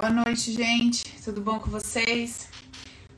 [0.00, 1.20] Boa noite, gente.
[1.24, 2.48] Tudo bom com vocês?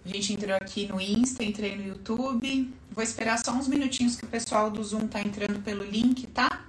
[0.02, 2.72] A gente entrou aqui no Insta, entrei no YouTube.
[2.90, 6.64] Vou esperar só uns minutinhos que o pessoal do Zoom tá entrando pelo link, tá?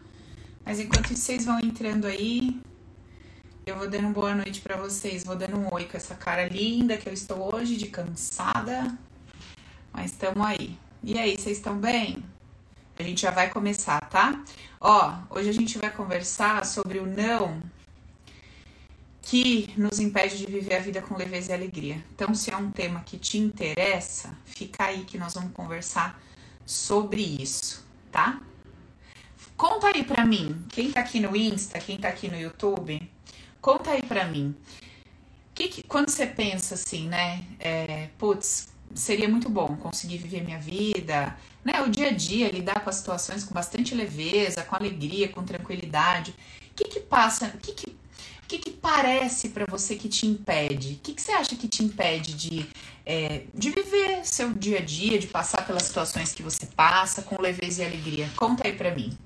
[0.66, 2.60] Mas enquanto vocês vão entrando aí,
[3.66, 5.24] eu vou dando boa noite para vocês.
[5.24, 8.94] Vou dando um oi com essa cara linda que eu estou hoje, de cansada.
[9.94, 10.78] Mas estamos aí.
[11.02, 12.22] E aí, vocês estão bem?
[13.00, 14.44] A gente já vai começar, tá?
[14.82, 17.62] Ó, hoje a gente vai conversar sobre o não
[19.32, 22.04] que nos impede de viver a vida com leveza e alegria.
[22.14, 26.22] Então, se é um tema que te interessa, fica aí que nós vamos conversar
[26.66, 27.82] sobre isso,
[28.12, 28.42] tá?
[29.56, 33.10] Conta aí pra mim, quem tá aqui no Insta, quem tá aqui no YouTube,
[33.62, 34.54] conta aí pra mim.
[35.54, 37.46] Que, que quando você pensa assim, né?
[37.58, 41.82] É, putz, seria muito bom conseguir viver minha vida, né?
[41.82, 46.36] O dia a dia, lidar com as situações com bastante leveza, com alegria, com tranquilidade.
[46.70, 47.46] O que que passa?
[47.56, 48.01] O que que
[48.52, 50.96] que, que parece para você que te impede?
[50.96, 52.68] O que, que você acha que te impede de,
[53.06, 57.42] é, de viver seu dia a dia, de passar pelas situações que você passa com
[57.42, 58.30] leveza e alegria?
[58.36, 59.18] Conta aí para mim.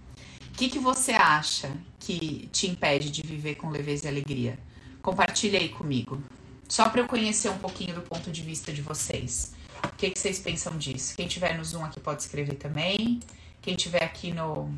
[0.49, 4.59] O que, que você acha que te impede de viver com leveza e alegria?
[5.01, 6.21] Compartilha aí comigo.
[6.69, 9.53] Só para eu conhecer um pouquinho do ponto de vista de vocês.
[9.83, 11.15] O que, que vocês pensam disso?
[11.15, 13.19] Quem tiver no Zoom aqui pode escrever também.
[13.61, 14.71] Quem tiver aqui no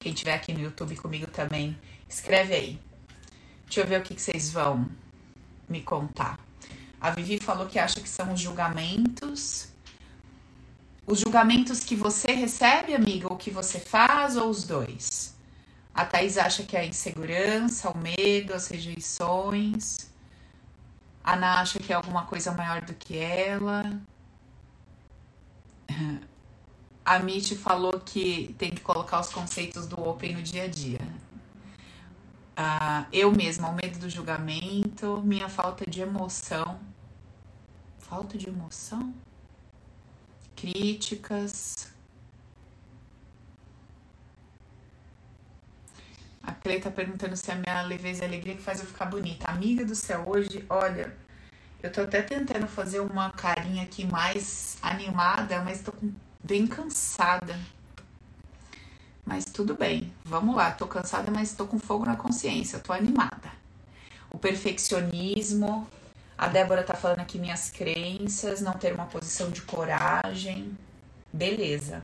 [0.00, 1.76] quem tiver aqui no YouTube comigo também,
[2.08, 2.78] escreve aí.
[3.68, 4.88] Deixa eu ver o que, que vocês vão
[5.68, 6.40] me contar.
[6.98, 9.68] A Vivi falou que acha que são os julgamentos.
[11.06, 15.36] Os julgamentos que você recebe, amiga, ou que você faz, ou os dois?
[15.94, 20.10] A Thaís acha que é a insegurança, o medo, as rejeições.
[21.22, 24.00] A Ana acha que é alguma coisa maior do que ela.
[27.04, 31.00] A Mitch falou que tem que colocar os conceitos do Open no dia a dia
[32.58, 36.80] uh, eu mesma, o medo do julgamento, minha falta de emoção.
[37.98, 39.14] Falta de emoção?
[40.56, 41.92] Críticas.
[46.42, 49.04] A Clei tá perguntando se é a minha leveza e alegria que faz eu ficar
[49.06, 49.50] bonita.
[49.50, 51.14] Amiga do céu, hoje, olha,
[51.82, 55.92] eu tô até tentando fazer uma carinha aqui mais animada, mas tô
[56.42, 57.58] bem cansada.
[59.28, 60.70] Mas tudo bem, vamos lá.
[60.70, 63.52] Tô cansada, mas tô com fogo na consciência, tô animada.
[64.30, 65.86] O perfeccionismo.
[66.36, 70.78] A Débora tá falando aqui minhas crenças, não ter uma posição de coragem.
[71.30, 72.02] Beleza.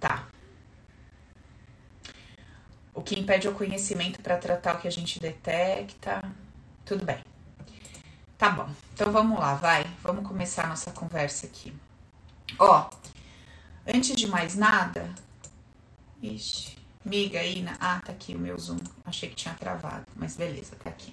[0.00, 0.26] Tá.
[2.94, 6.22] O que impede o conhecimento para tratar o que a gente detecta.
[6.82, 7.18] Tudo bem.
[8.38, 8.70] Tá bom.
[8.94, 9.84] Então vamos lá, vai.
[10.02, 11.76] Vamos começar a nossa conversa aqui.
[12.58, 12.88] Ó,
[13.86, 15.10] antes de mais nada,
[16.22, 16.76] Ixi.
[17.04, 17.76] Miga, Ina.
[17.80, 18.78] Ah, tá aqui o meu Zoom.
[19.04, 21.12] Achei que tinha travado, mas beleza, tá aqui.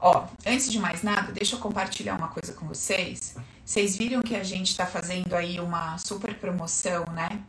[0.00, 3.36] Ó, antes de mais nada, deixa eu compartilhar uma coisa com vocês.
[3.64, 7.42] Vocês viram que a gente tá fazendo aí uma super promoção, né?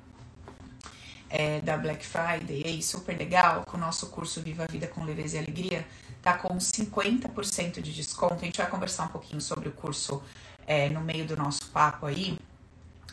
[1.30, 5.04] É, da Black Friday, aí, super legal, com o nosso curso Viva a Vida com
[5.04, 5.88] Leveza e Alegria.
[6.24, 8.36] Tá com 50% de desconto.
[8.36, 10.24] A gente vai conversar um pouquinho sobre o curso
[10.66, 12.36] é, no meio do nosso papo aí.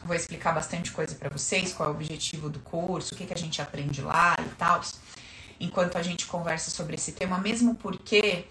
[0.06, 3.34] Vou explicar bastante coisa para vocês, qual é o objetivo do curso, o que, que
[3.34, 4.80] a gente aprende lá e tal,
[5.58, 8.44] enquanto a gente conversa sobre esse tema, mesmo porque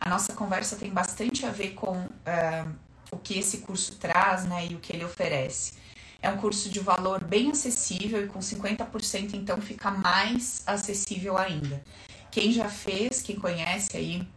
[0.00, 2.72] a nossa conversa tem bastante a ver com uh,
[3.10, 5.74] o que esse curso traz né, e o que ele oferece.
[6.22, 11.82] É um curso de valor bem acessível e com 50% então fica mais acessível ainda.
[12.30, 14.28] Quem já fez, quem conhece aí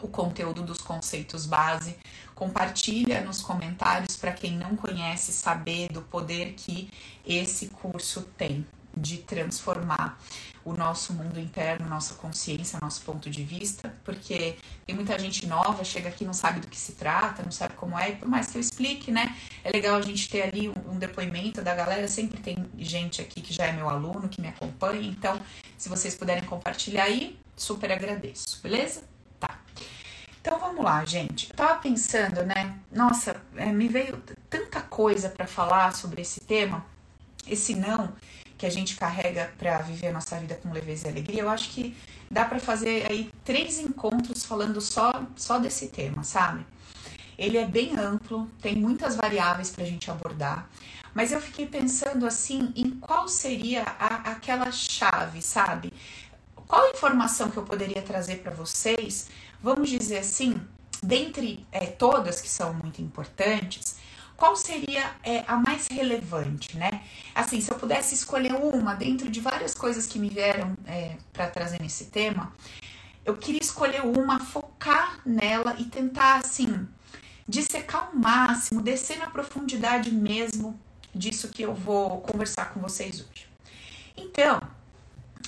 [0.00, 1.96] o conteúdo dos conceitos base,
[2.38, 6.88] Compartilha nos comentários para quem não conhece saber do poder que
[7.26, 8.64] esse curso tem
[8.96, 10.16] de transformar
[10.64, 14.56] o nosso mundo interno, nossa consciência, nosso ponto de vista, porque
[14.86, 17.98] tem muita gente nova, chega aqui não sabe do que se trata, não sabe como
[17.98, 19.36] é, e por mais que eu explique, né?
[19.64, 23.40] É legal a gente ter ali um, um depoimento da galera, sempre tem gente aqui
[23.40, 25.40] que já é meu aluno, que me acompanha, então
[25.76, 29.07] se vocês puderem compartilhar aí, super agradeço, beleza?
[30.48, 31.50] Então vamos lá, gente.
[31.50, 32.78] Eu tava pensando, né?
[32.90, 34.16] Nossa, é, me veio
[34.48, 36.86] tanta coisa para falar sobre esse tema,
[37.46, 38.14] esse não
[38.56, 41.42] que a gente carrega para viver a nossa vida com leveza e alegria.
[41.42, 41.94] Eu acho que
[42.30, 46.66] dá para fazer aí três encontros falando só só desse tema, sabe?
[47.36, 50.66] Ele é bem amplo, tem muitas variáveis para a gente abordar,
[51.12, 55.92] mas eu fiquei pensando assim em qual seria a, aquela chave, sabe?
[56.68, 59.28] Qual informação que eu poderia trazer para vocês
[59.62, 60.60] vamos dizer assim,
[61.02, 63.96] dentre é, todas que são muito importantes,
[64.36, 67.02] qual seria é, a mais relevante, né?
[67.34, 71.48] Assim, se eu pudesse escolher uma dentro de várias coisas que me vieram é, para
[71.48, 72.52] trazer nesse tema,
[73.24, 76.86] eu queria escolher uma, focar nela e tentar, assim,
[77.48, 80.78] dissecar o máximo, descer na profundidade mesmo
[81.12, 83.48] disso que eu vou conversar com vocês hoje.
[84.16, 84.60] Então,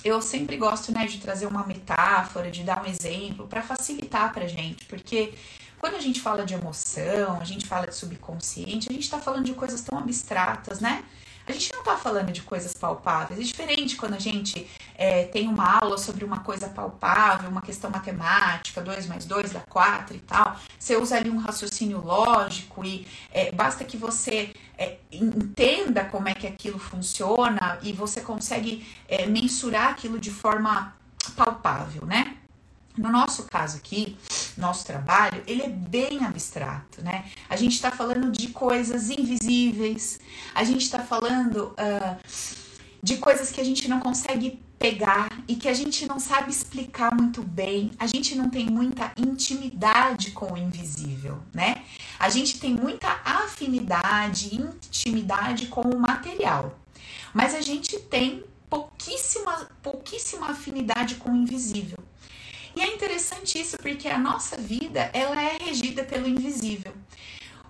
[0.03, 4.47] eu sempre gosto, né, de trazer uma metáfora, de dar um exemplo para facilitar pra
[4.47, 5.33] gente, porque
[5.79, 9.45] quando a gente fala de emoção, a gente fala de subconsciente, a gente está falando
[9.45, 11.03] de coisas tão abstratas, né?
[11.47, 13.39] A gente não está falando de coisas palpáveis.
[13.39, 17.89] É diferente quando a gente é, tem uma aula sobre uma coisa palpável, uma questão
[17.89, 20.55] matemática, 2 mais 2 dá 4 e tal.
[20.77, 26.33] Você usa ali um raciocínio lógico e é, basta que você é, entenda como é
[26.33, 30.95] que aquilo funciona e você consegue é, mensurar aquilo de forma
[31.35, 32.37] palpável, né?
[32.97, 34.17] No nosso caso aqui,
[34.57, 37.25] nosso trabalho, ele é bem abstrato, né?
[37.47, 40.19] A gente está falando de coisas invisíveis,
[40.55, 42.17] a gente está falando uh,
[43.01, 47.13] de coisas que a gente não consegue pegar e que a gente não sabe explicar
[47.15, 51.83] muito bem, a gente não tem muita intimidade com o invisível, né?
[52.19, 56.79] A gente tem muita afinidade, intimidade com o material,
[57.33, 61.99] mas a gente tem pouquíssima, pouquíssima afinidade com o invisível.
[62.75, 66.93] E é interessante isso porque a nossa vida ela é regida pelo invisível.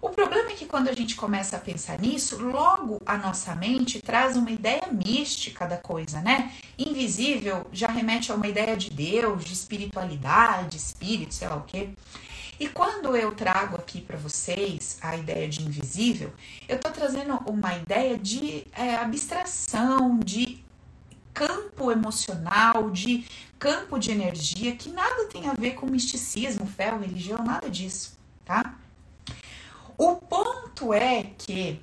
[0.02, 4.02] O problema é que quando a gente começa a pensar nisso, logo a nossa mente
[4.02, 6.52] traz uma ideia mística da coisa, né?
[6.76, 11.92] Invisível já remete a uma ideia de Deus, de espiritualidade, espírito, sei lá o quê.
[12.60, 16.34] E quando eu trago aqui para vocês a ideia de invisível,
[16.68, 20.64] eu estou trazendo uma ideia de é, abstração, de
[21.32, 23.24] campo emocional, de
[23.60, 28.81] campo de energia que nada tem a ver com misticismo, fé religião, nada disso, tá?
[30.04, 31.80] O ponto é que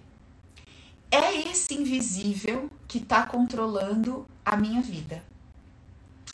[1.09, 5.23] é esse invisível que está controlando a minha vida.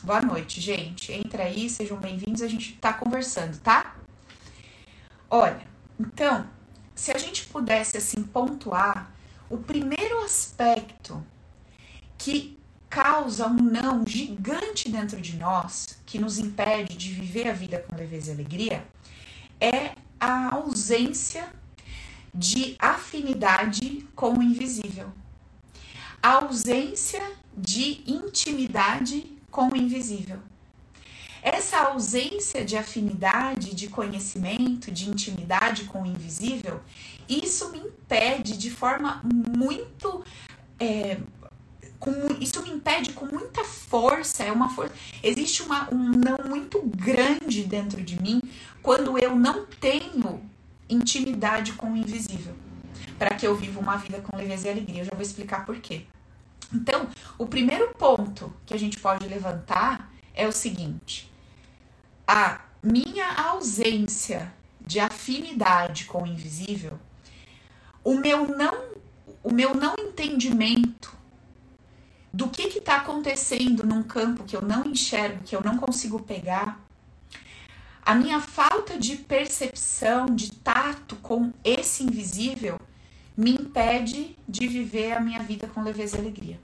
[0.02, 1.12] Boa noite, gente.
[1.12, 2.40] Entra aí, sejam bem-vindos.
[2.40, 3.96] A gente está conversando, tá?
[5.28, 5.68] Olha,
[6.00, 6.48] então,
[6.94, 9.14] se a gente pudesse assim pontuar
[9.50, 11.22] o primeiro aspecto
[12.16, 12.58] que
[12.88, 17.94] causa um não gigante dentro de nós, que nos impede de viver a vida com
[17.94, 18.82] leveza e alegria,
[19.60, 21.62] é a ausência
[22.34, 25.12] de afinidade com o invisível.
[26.22, 27.22] A ausência
[27.56, 30.38] de intimidade com o invisível.
[31.42, 36.80] Essa ausência de afinidade, de conhecimento, de intimidade com o invisível,
[37.28, 40.24] isso me impede de forma muito
[40.80, 41.18] é,
[41.98, 42.10] com,
[42.40, 44.94] isso me impede com muita força, é uma força.
[45.22, 48.42] Existe uma, um não muito grande dentro de mim
[48.82, 50.42] quando eu não tenho
[50.88, 52.54] intimidade com o invisível.
[53.18, 55.02] Para que eu viva uma vida com leveza e alegria.
[55.02, 56.06] Eu já vou explicar por quê.
[56.72, 57.08] Então,
[57.38, 61.32] o primeiro ponto que a gente pode levantar é o seguinte:
[62.26, 64.52] a minha ausência
[64.84, 66.98] de afinidade com o invisível,
[68.02, 68.84] o meu não,
[69.42, 71.14] o meu não entendimento
[72.32, 76.83] do que está acontecendo num campo que eu não enxergo, que eu não consigo pegar,
[78.04, 82.78] a minha falta de percepção, de tato com esse invisível,
[83.36, 86.60] me impede de viver a minha vida com leveza e alegria.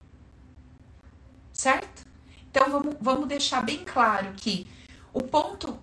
[1.53, 2.07] Certo?
[2.51, 4.67] Então vamos, vamos deixar bem claro que
[5.13, 5.79] o ponto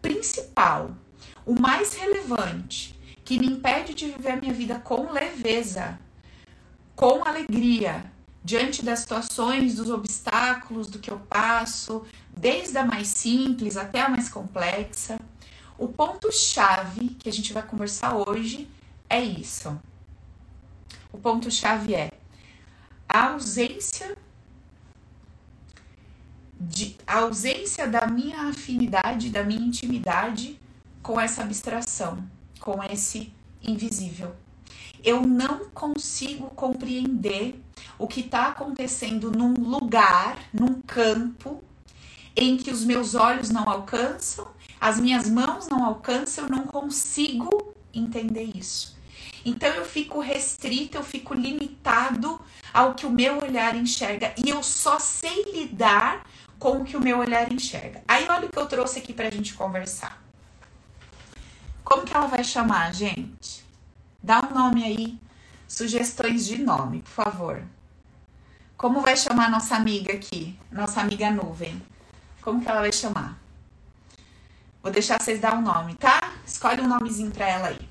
[0.00, 0.96] principal,
[1.44, 5.98] o mais relevante, que me impede de viver a minha vida com leveza,
[6.96, 8.10] com alegria,
[8.44, 12.04] diante das situações, dos obstáculos, do que eu passo,
[12.36, 15.18] desde a mais simples até a mais complexa.
[15.78, 18.68] O ponto-chave que a gente vai conversar hoje
[19.08, 19.80] é isso.
[21.12, 22.10] O ponto-chave é
[23.08, 24.16] a ausência
[26.60, 30.58] de a ausência da minha afinidade, da minha intimidade
[31.02, 32.24] com essa abstração,
[32.58, 34.34] com esse invisível.
[35.02, 37.62] Eu não consigo compreender
[37.98, 41.62] o que está acontecendo num lugar, num campo,
[42.36, 44.48] em que os meus olhos não alcançam,
[44.80, 48.96] as minhas mãos não alcançam, eu não consigo entender isso.
[49.44, 52.40] Então eu fico restrito, eu fico limitado
[52.72, 56.24] ao que o meu olhar enxerga e eu só sei lidar
[56.58, 58.02] com o que o meu olhar enxerga.
[58.08, 60.22] Aí olha o que eu trouxe aqui pra gente conversar.
[61.84, 63.62] Como que ela vai chamar, gente?
[64.22, 65.18] Dá um nome aí,
[65.68, 67.62] sugestões de nome, por favor.
[68.76, 70.58] Como vai chamar nossa amiga aqui?
[70.72, 71.80] Nossa amiga nuvem.
[72.44, 73.38] Como que ela vai chamar?
[74.82, 76.34] Vou deixar vocês dar um nome, tá?
[76.46, 77.88] Escolhe um nomezinho pra ela aí.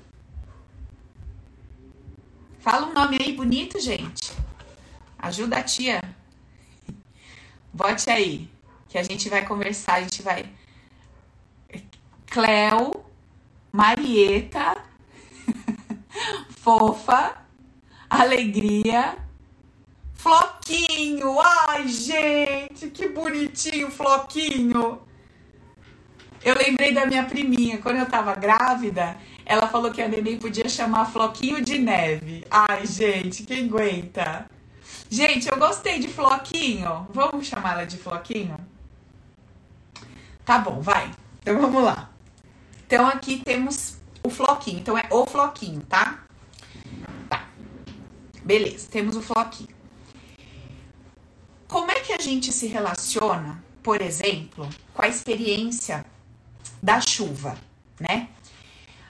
[2.60, 4.32] Fala um nome aí bonito, gente.
[5.18, 6.00] Ajuda a tia.
[7.72, 8.48] Bote aí,
[8.88, 10.48] que a gente vai conversar, a gente vai
[12.26, 13.04] Cleo,
[13.72, 14.80] Marieta,
[16.62, 17.36] Fofa,
[18.08, 19.18] Alegria,
[20.24, 21.38] Floquinho.
[21.38, 25.02] Ai, gente, que bonitinho, Floquinho.
[26.42, 30.66] Eu lembrei da minha priminha, quando eu tava grávida, ela falou que a neném podia
[30.66, 32.42] chamar Floquinho de Neve.
[32.50, 34.48] Ai, gente, quem aguenta?
[35.10, 37.06] Gente, eu gostei de Floquinho.
[37.12, 38.56] Vamos chamar ela de Floquinho?
[40.42, 41.10] Tá bom, vai.
[41.42, 42.10] Então vamos lá.
[42.86, 44.78] Então aqui temos o Floquinho.
[44.78, 46.24] Então é o Floquinho, tá?
[47.28, 47.46] Tá.
[48.42, 49.73] Beleza, temos o Floquinho.
[51.74, 56.06] Como é que a gente se relaciona, por exemplo, com a experiência
[56.80, 57.58] da chuva,
[57.98, 58.28] né?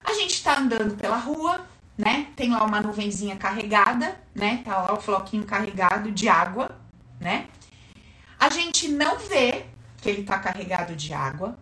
[0.02, 1.60] A gente tá andando pela rua,
[1.98, 2.28] né?
[2.34, 4.62] Tem lá uma nuvenzinha carregada, né?
[4.64, 6.74] Tá lá o floquinho carregado de água,
[7.20, 7.48] né?
[8.40, 9.66] A gente não vê
[9.98, 11.58] que ele tá carregado de água.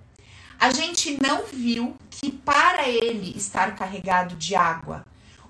[0.56, 5.04] A gente não viu que para ele estar carregado de água,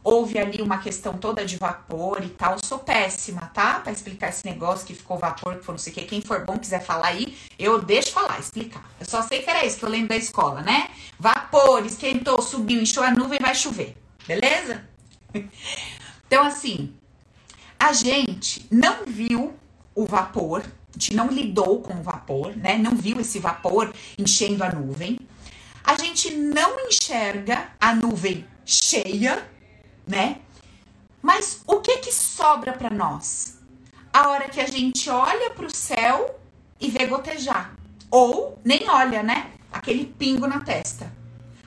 [0.04, 2.56] houve ali uma questão toda de vapor e tal.
[2.62, 3.80] Sou péssima, tá?
[3.80, 6.04] Para explicar esse negócio que ficou vapor, que foi não sei o que.
[6.04, 8.84] Quem for bom quiser falar aí, eu deixo falar, explicar.
[8.98, 10.90] Eu só sei que era isso que eu lembro da escola, né?
[11.18, 13.96] Vapor, esquentou, subiu, encheu a nuvem, vai chover.
[14.26, 14.84] Beleza?
[16.24, 16.94] Então, assim,
[17.78, 19.52] a gente não viu
[19.94, 22.78] o vapor, a gente não lidou com o vapor, né?
[22.78, 25.18] Não viu esse vapor enchendo a nuvem.
[25.84, 29.46] A gente não enxerga a nuvem cheia,
[30.06, 30.40] né?
[31.20, 33.58] Mas o que que sobra para nós?
[34.12, 36.38] A hora que a gente olha para o céu
[36.80, 37.74] e vê gotejar,
[38.10, 39.52] ou nem olha, né?
[39.72, 41.12] Aquele pingo na testa.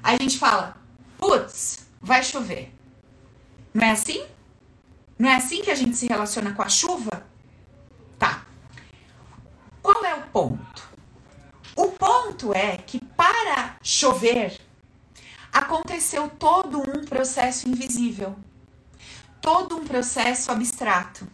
[0.03, 0.75] Aí a gente fala:
[1.17, 2.71] "Putz, vai chover".
[3.73, 4.25] Não é assim?
[5.17, 7.25] Não é assim que a gente se relaciona com a chuva?
[8.19, 8.45] Tá.
[9.81, 10.89] Qual é o ponto?
[11.75, 14.59] O ponto é que para chover
[15.55, 18.35] aconteceu todo um processo invisível,
[19.41, 21.25] todo um processo abstrato,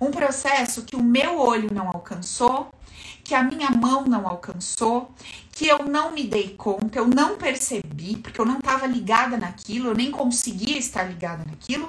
[0.00, 2.74] um processo que o meu olho não alcançou,
[3.22, 5.14] que a minha mão não alcançou,
[5.52, 9.90] que eu não me dei conta, eu não percebi, porque eu não estava ligada naquilo,
[9.90, 11.88] eu nem conseguia estar ligada naquilo,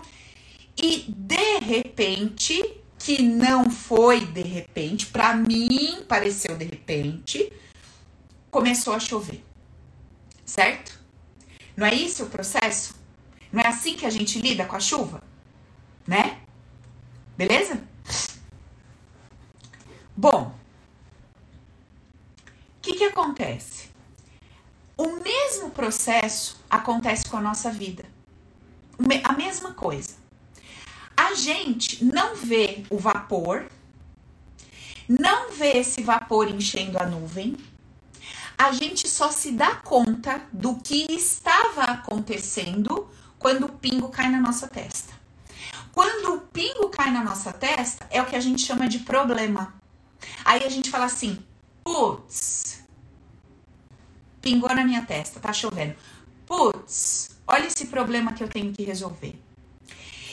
[0.77, 7.51] e de repente, que não foi de repente, para mim pareceu de repente,
[8.51, 9.43] começou a chover.
[10.45, 11.00] Certo?
[11.81, 12.93] Não é isso o processo?
[13.51, 15.23] Não é assim que a gente lida com a chuva?
[16.05, 16.39] Né?
[17.35, 17.83] Beleza?
[20.15, 20.53] Bom,
[22.77, 23.89] o que, que acontece?
[24.95, 28.05] O mesmo processo acontece com a nossa vida.
[29.23, 30.17] A mesma coisa.
[31.17, 33.65] A gente não vê o vapor,
[35.09, 37.57] não vê esse vapor enchendo a nuvem,
[38.61, 44.39] a gente só se dá conta do que estava acontecendo quando o pingo cai na
[44.39, 45.11] nossa testa.
[45.91, 49.73] Quando o pingo cai na nossa testa, é o que a gente chama de problema.
[50.45, 51.43] Aí a gente fala assim:
[51.83, 52.83] putz,
[54.39, 55.95] pingou na minha testa, tá chovendo.
[56.45, 59.41] Putz, olha esse problema que eu tenho que resolver.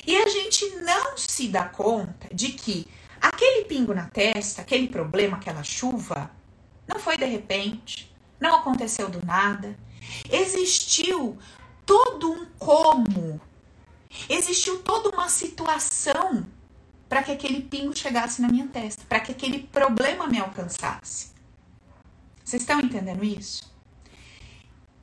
[0.07, 2.87] E a gente não se dá conta de que
[3.23, 6.31] aquele pingo na testa, aquele problema, aquela chuva,
[6.87, 8.09] não foi de repente,
[8.41, 9.79] não aconteceu do nada.
[10.31, 11.39] Existiu
[11.85, 13.41] todo um como,
[14.29, 16.47] existiu toda uma situação
[17.09, 21.33] para que aquele pingo chegasse na minha testa, para que aquele problema me alcançasse.
[22.45, 23.73] Vocês estão entendendo isso?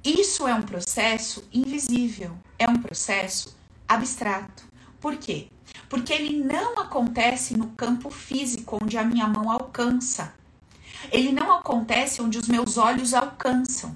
[0.04, 4.64] Isso é um processo invisível, é um processo abstrato.
[5.00, 5.48] Por quê?
[5.90, 10.34] Porque ele não acontece no campo físico onde a minha mão alcança.
[11.12, 13.96] Ele não acontece onde os meus olhos alcançam.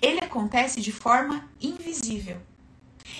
[0.00, 2.38] Ele acontece de forma invisível.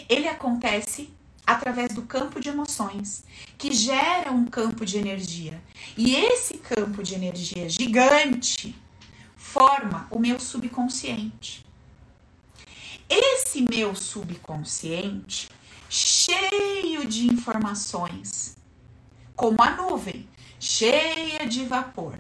[0.09, 1.11] Ele acontece
[1.47, 3.25] através do campo de emoções,
[3.57, 5.63] que gera um campo de energia.
[5.97, 8.75] E esse campo de energia gigante
[9.37, 11.65] forma o meu subconsciente.
[13.09, 15.49] Esse meu subconsciente
[15.89, 18.57] cheio de informações,
[19.37, 20.29] como a nuvem,
[20.59, 22.19] cheia de vapor.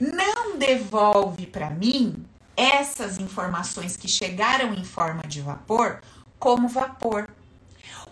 [0.00, 2.24] Não devolve para mim
[2.56, 6.00] essas informações que chegaram em forma de vapor
[6.38, 7.28] como vapor.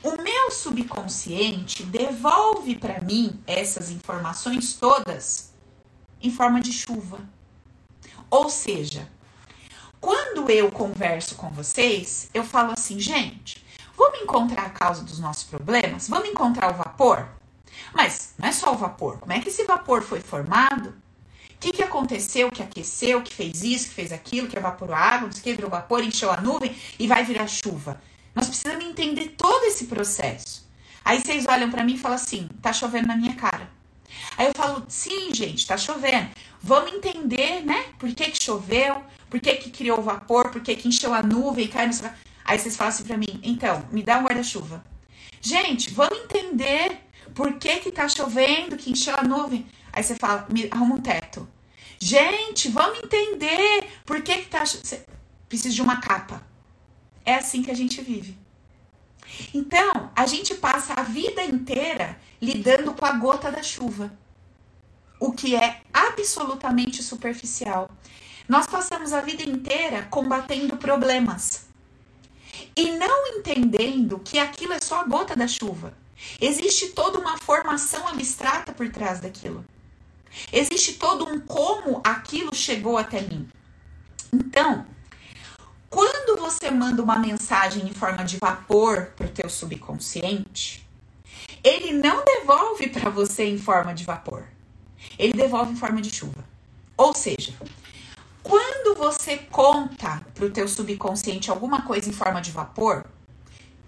[0.02, 5.52] O meu subconsciente devolve para mim essas informações todas
[6.22, 7.18] em forma de chuva.
[8.30, 9.08] Ou seja,
[10.00, 13.66] quando eu converso com vocês, eu falo assim, gente,
[13.96, 16.08] Vamos encontrar a causa dos nossos problemas?
[16.08, 17.26] Vamos encontrar o vapor?
[17.94, 19.18] Mas não é só o vapor.
[19.18, 20.94] Como é que esse vapor foi formado?
[21.66, 25.28] O que, que aconteceu, que aqueceu, que fez isso, que fez aquilo, que evaporou água,
[25.30, 28.00] que virou vapor, encheu a nuvem e vai virar chuva.
[28.32, 30.64] Nós precisamos entender todo esse processo.
[31.04, 33.68] Aí vocês olham para mim e falam assim: tá chovendo na minha cara.
[34.38, 36.28] Aí eu falo: sim, gente, tá chovendo.
[36.62, 37.86] Vamos entender, né?
[37.98, 41.64] Por que, que choveu, por que, que criou vapor, por que, que encheu a nuvem
[41.64, 42.10] e caiu no.
[42.44, 44.84] Aí vocês falam assim pra mim: então, me dá um guarda-chuva.
[45.40, 47.00] Gente, vamos entender
[47.34, 49.66] por que, que tá chovendo, que encheu a nuvem.
[49.92, 51.55] Aí você fala: me arruma um teto.
[51.98, 54.62] Gente, vamos entender por que, que tá.
[55.48, 56.42] Precisa de uma capa.
[57.24, 58.36] É assim que a gente vive.
[59.52, 64.16] Então, a gente passa a vida inteira lidando com a gota da chuva,
[65.18, 67.90] o que é absolutamente superficial.
[68.48, 71.66] Nós passamos a vida inteira combatendo problemas
[72.76, 75.92] e não entendendo que aquilo é só a gota da chuva.
[76.40, 79.64] Existe toda uma formação abstrata por trás daquilo.
[80.52, 83.48] Existe todo um como aquilo chegou até mim.
[84.32, 84.86] Então,
[85.88, 90.86] quando você manda uma mensagem em forma de vapor para o teu subconsciente,
[91.62, 94.44] ele não devolve para você em forma de vapor.
[95.18, 96.44] Ele devolve em forma de chuva.
[96.96, 97.54] Ou seja,
[98.42, 103.04] quando você conta para o teu subconsciente alguma coisa em forma de vapor,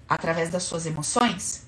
[0.09, 1.67] através das suas emoções,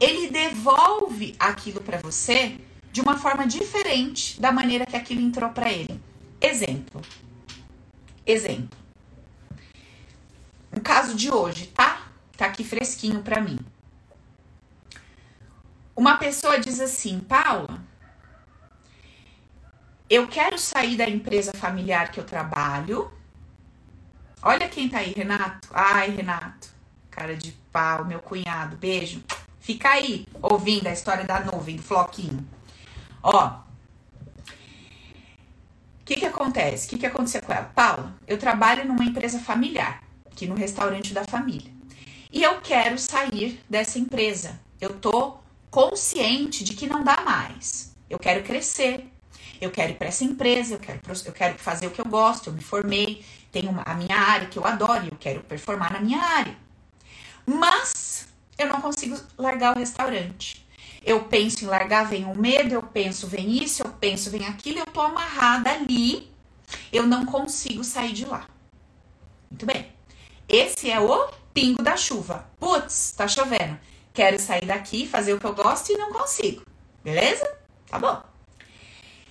[0.00, 2.58] ele devolve aquilo para você
[2.94, 6.00] de uma forma diferente da maneira que aquilo entrou para ele.
[6.40, 7.02] Exemplo.
[8.24, 8.78] Exemplo.
[10.72, 12.06] Um caso de hoje, tá?
[12.36, 13.58] Tá aqui fresquinho para mim.
[15.96, 17.82] Uma pessoa diz assim, Paula,
[20.08, 23.12] eu quero sair da empresa familiar que eu trabalho.
[24.40, 25.66] Olha quem tá aí, Renato.
[25.72, 26.68] Ai, Renato.
[27.10, 28.76] Cara de pau, meu cunhado.
[28.76, 29.20] Beijo.
[29.58, 32.46] Fica aí ouvindo a história da nuvem, do floquinho.
[33.24, 33.46] Ó.
[36.00, 36.86] O que que acontece?
[36.86, 37.72] O que que aconteceu com ela?
[37.74, 41.72] Paula, eu trabalho numa empresa familiar aqui no restaurante da família.
[42.30, 44.60] E eu quero sair dessa empresa.
[44.78, 45.38] Eu tô
[45.70, 47.96] consciente de que não dá mais.
[48.10, 49.10] Eu quero crescer.
[49.58, 52.50] Eu quero ir para essa empresa, eu quero, eu quero fazer o que eu gosto,
[52.50, 56.00] eu me formei, tenho uma, a minha área que eu adoro, eu quero performar na
[56.00, 56.54] minha área.
[57.46, 60.63] Mas eu não consigo largar o restaurante.
[61.04, 64.78] Eu penso em largar, vem o medo, eu penso, vem isso, eu penso, vem aquilo,
[64.78, 66.32] eu tô amarrada ali,
[66.90, 68.48] eu não consigo sair de lá.
[69.50, 69.92] Muito bem.
[70.48, 72.48] Esse é o pingo da chuva.
[72.58, 73.78] Putz, tá chovendo.
[74.14, 76.62] Quero sair daqui, fazer o que eu gosto e não consigo.
[77.02, 77.46] Beleza?
[77.86, 78.22] Tá bom.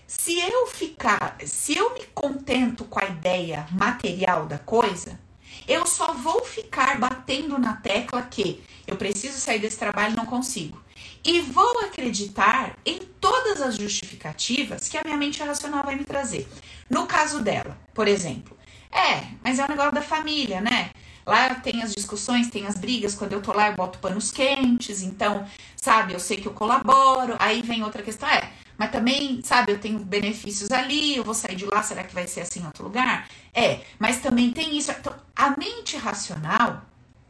[0.06, 5.20] Se eu ficar, se eu me contento com a ideia material da coisa,
[5.68, 10.26] eu só vou ficar batendo na tecla que eu preciso sair desse trabalho e não
[10.26, 10.83] consigo.
[11.26, 16.48] E vou acreditar em todas as justificativas que a minha mente racional vai me trazer.
[16.90, 18.58] No caso dela, por exemplo,
[18.92, 20.92] é, mas é um negócio da família, né?
[21.26, 23.16] Lá tem as discussões, tem as brigas.
[23.16, 25.02] Quando eu tô lá, eu boto panos quentes.
[25.02, 27.36] Então, sabe, eu sei que eu colaboro.
[27.40, 31.16] Aí vem outra questão, é, mas também, sabe, eu tenho benefícios ali.
[31.16, 33.30] Eu vou sair de lá, será que vai ser assim em outro lugar?
[33.54, 34.92] É, mas também tem isso.
[34.92, 36.84] Então, a mente racional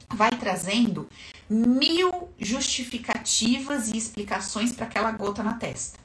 [0.09, 1.07] vai trazendo
[1.49, 5.99] mil justificativas e explicações para aquela gota na testa,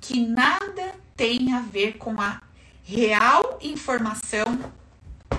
[0.00, 2.40] que nada tem a ver com a
[2.82, 4.58] real informação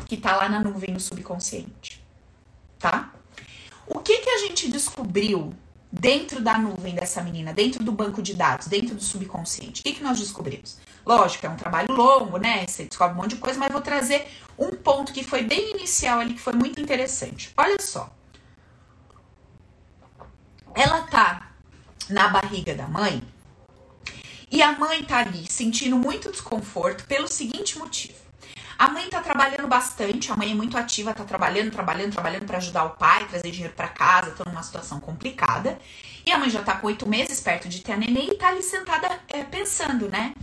[0.05, 2.03] que tá lá na nuvem no subconsciente,
[2.77, 3.13] tá?
[3.87, 5.53] O que que a gente descobriu
[5.91, 9.81] dentro da nuvem dessa menina, dentro do banco de dados, dentro do subconsciente?
[9.81, 10.77] O que que nós descobrimos?
[11.05, 12.65] Lógico, é um trabalho longo, né?
[12.65, 14.27] Você descobre um monte de coisa, mas vou trazer
[14.57, 17.51] um ponto que foi bem inicial ali, que foi muito interessante.
[17.57, 18.13] Olha só.
[20.73, 21.51] Ela tá
[22.09, 23.21] na barriga da mãe
[24.49, 28.19] e a mãe tá ali sentindo muito desconforto pelo seguinte motivo.
[28.77, 32.57] A mãe tá trabalhando bastante, a mãe é muito ativa, tá trabalhando, trabalhando, trabalhando para
[32.57, 35.79] ajudar o pai, trazer dinheiro para casa, tá numa situação complicada.
[36.25, 38.47] E a mãe já tá com oito meses perto de ter a neném e tá
[38.47, 40.33] ali sentada é, pensando, né?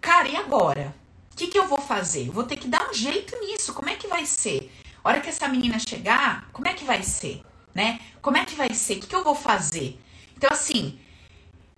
[0.00, 0.94] Cara, e agora?
[1.32, 2.28] O que, que eu vou fazer?
[2.28, 3.72] Eu vou ter que dar um jeito nisso.
[3.72, 4.70] Como é que vai ser?
[5.02, 7.42] A hora que essa menina chegar, como é que vai ser?
[7.74, 8.00] Né?
[8.20, 8.94] Como é que vai ser?
[8.94, 9.98] O que, que eu vou fazer?
[10.36, 10.98] Então, assim,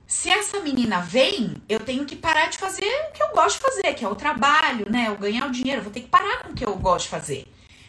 [0.07, 3.63] se essa menina vem, eu tenho que parar de fazer o que eu gosto de
[3.63, 5.09] fazer, que é o trabalho, né?
[5.09, 7.47] Eu ganhar o dinheiro, vou ter que parar com o que eu gosto de fazer,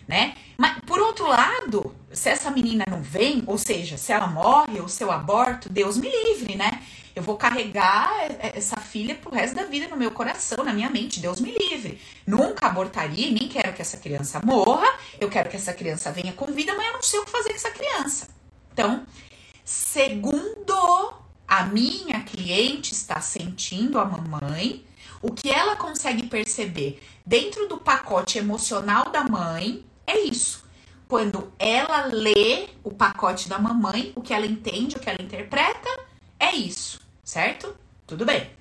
[0.07, 0.35] né?
[0.57, 4.87] Mas por outro lado, se essa menina não vem, ou seja, se ela morre ou
[4.87, 6.81] se eu aborto, Deus me livre, né?
[7.15, 11.19] Eu vou carregar essa filha pro resto da vida no meu coração, na minha mente.
[11.19, 12.01] Deus me livre.
[12.25, 14.87] Nunca abortaria, nem quero que essa criança morra.
[15.19, 17.49] Eu quero que essa criança venha com vida, mas eu não sei o que fazer
[17.49, 18.27] com essa criança.
[18.73, 19.05] Então,
[19.63, 21.13] segundo
[21.47, 24.83] a minha cliente está sentindo a mamãe,
[25.21, 30.63] o que ela consegue perceber dentro do pacote emocional da mãe é isso.
[31.07, 35.89] Quando ela lê o pacote da mamãe, o que ela entende, o que ela interpreta,
[36.39, 37.75] é isso, certo?
[38.07, 38.51] Tudo bem.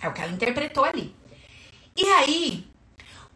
[0.00, 1.14] É o que ela interpretou ali.
[1.96, 2.66] E aí,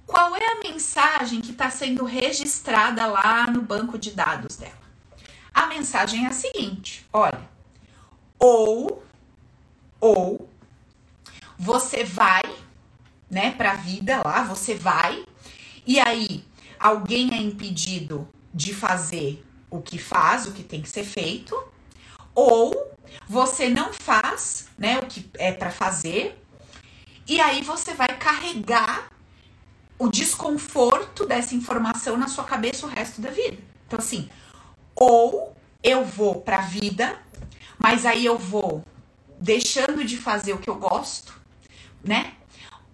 [0.07, 4.85] qual é a mensagem que está sendo registrada lá no banco de dados dela?
[5.53, 7.40] A mensagem é a seguinte: olha,
[8.38, 9.05] ou,
[10.01, 10.49] ou
[11.59, 12.43] você vai,
[13.31, 15.25] né, para a vida lá, você vai,
[15.87, 16.45] e aí
[16.85, 21.57] alguém é impedido de fazer o que faz, o que tem que ser feito,
[22.35, 22.92] ou
[23.27, 26.38] você não faz, né, o que é para fazer,
[27.27, 29.09] e aí você vai carregar
[29.99, 33.57] o desconforto dessa informação na sua cabeça o resto da vida.
[33.87, 34.29] Então assim,
[34.94, 37.18] ou eu vou para a vida,
[37.79, 38.85] mas aí eu vou
[39.40, 41.33] deixando de fazer o que eu gosto,
[42.05, 42.35] né?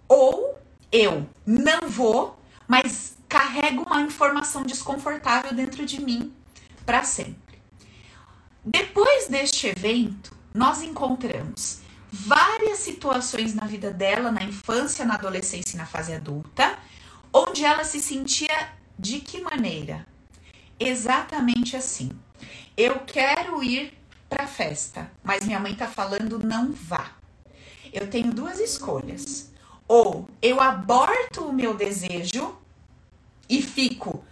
[0.08, 0.56] Ou
[0.92, 6.34] eu não vou, mas carrego uma informação desconfortável dentro de mim
[6.84, 7.60] para sempre.
[8.64, 11.78] Depois deste evento, nós encontramos
[12.10, 16.76] várias situações na vida dela, na infância, na adolescência e na fase adulta,
[17.32, 20.04] onde ela se sentia de que maneira?
[20.78, 22.10] Exatamente assim.
[22.76, 23.96] Eu quero ir
[24.28, 27.12] para festa, mas minha mãe tá falando não vá.
[27.92, 29.52] Eu tenho duas escolhas.
[29.86, 32.59] Ou eu aborto o meu desejo
[33.50, 34.24] e fico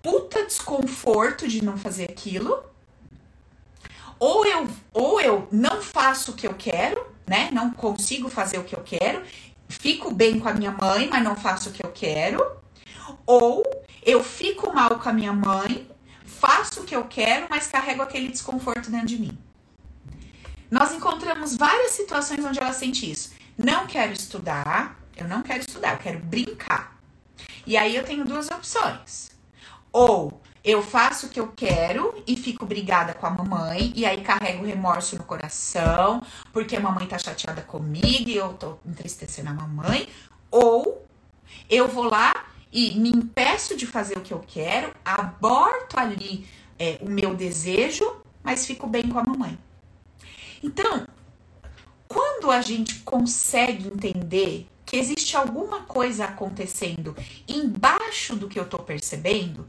[0.00, 2.62] puta desconforto de não fazer aquilo,
[4.18, 7.50] ou eu, ou eu não faço o que eu quero, né?
[7.52, 9.22] Não consigo fazer o que eu quero,
[9.68, 12.56] fico bem com a minha mãe, mas não faço o que eu quero,
[13.26, 13.64] ou
[14.02, 15.90] eu fico mal com a minha mãe,
[16.24, 19.36] faço o que eu quero, mas carrego aquele desconforto dentro de mim.
[20.70, 23.32] Nós encontramos várias situações onde ela sente isso.
[23.56, 26.97] Não quero estudar, eu não quero estudar, eu quero brincar.
[27.68, 29.30] E aí eu tenho duas opções.
[29.92, 34.22] Ou eu faço o que eu quero e fico brigada com a mamãe, e aí
[34.22, 39.52] carrego remorso no coração, porque a mamãe tá chateada comigo e eu tô entristecendo a
[39.52, 40.08] mamãe.
[40.50, 41.06] Ou
[41.68, 42.32] eu vou lá
[42.72, 48.16] e me impeço de fazer o que eu quero, aborto ali é, o meu desejo,
[48.42, 49.58] mas fico bem com a mamãe.
[50.62, 51.06] Então,
[52.08, 57.14] quando a gente consegue entender que existe alguma coisa acontecendo
[57.46, 59.68] embaixo do que eu tô percebendo,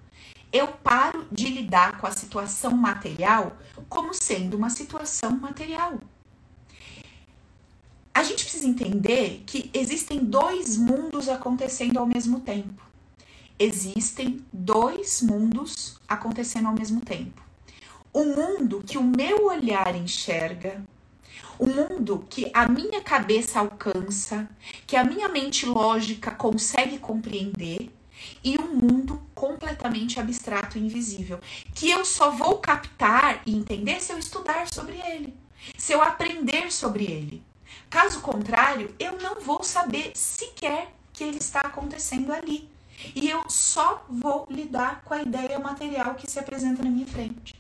[0.50, 3.58] eu paro de lidar com a situação material
[3.90, 6.00] como sendo uma situação material.
[8.14, 12.82] A gente precisa entender que existem dois mundos acontecendo ao mesmo tempo.
[13.60, 17.44] Existem dois mundos acontecendo ao mesmo tempo.
[18.14, 20.82] O mundo que o meu olhar enxerga,
[21.60, 24.50] o mundo que a minha cabeça alcança,
[24.88, 27.92] que a minha mente lógica consegue compreender,
[28.44, 31.40] e um mundo completamente abstrato e invisível,
[31.74, 35.34] que eu só vou captar e entender se eu estudar sobre ele,
[35.78, 37.44] se eu aprender sobre ele.
[37.90, 42.70] Caso contrário, eu não vou saber sequer que ele está acontecendo ali.
[43.16, 47.56] E eu só vou lidar com a ideia material que se apresenta na minha frente.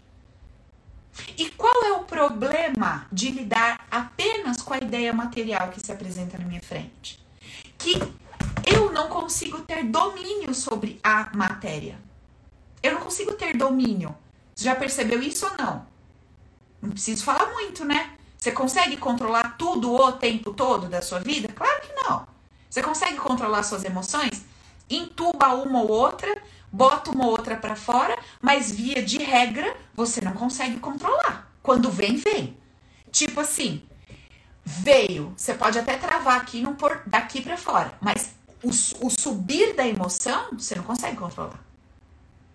[1.37, 6.37] E qual é o problema de lidar apenas com a ideia material que se apresenta
[6.37, 7.19] na minha frente?
[7.77, 7.93] Que
[8.65, 11.99] eu não consigo ter domínio sobre a matéria.
[12.81, 14.15] Eu não consigo ter domínio.
[14.55, 15.87] Você já percebeu isso ou não?
[16.81, 18.11] Não preciso falar muito, né?
[18.37, 21.49] Você consegue controlar tudo o tempo todo da sua vida?
[21.49, 22.25] Claro que não.
[22.69, 24.45] Você consegue controlar suas emoções?
[24.89, 30.21] Entuba uma ou outra, bota uma ou outra para fora, mas via de regra você
[30.21, 31.51] não consegue controlar.
[31.61, 32.57] Quando vem, vem.
[33.11, 33.81] Tipo assim,
[34.63, 38.69] veio, você pode até travar aqui não por daqui para fora, mas o,
[39.05, 41.63] o subir da emoção, você não consegue controlar.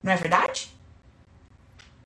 [0.02, 0.70] Não é verdade?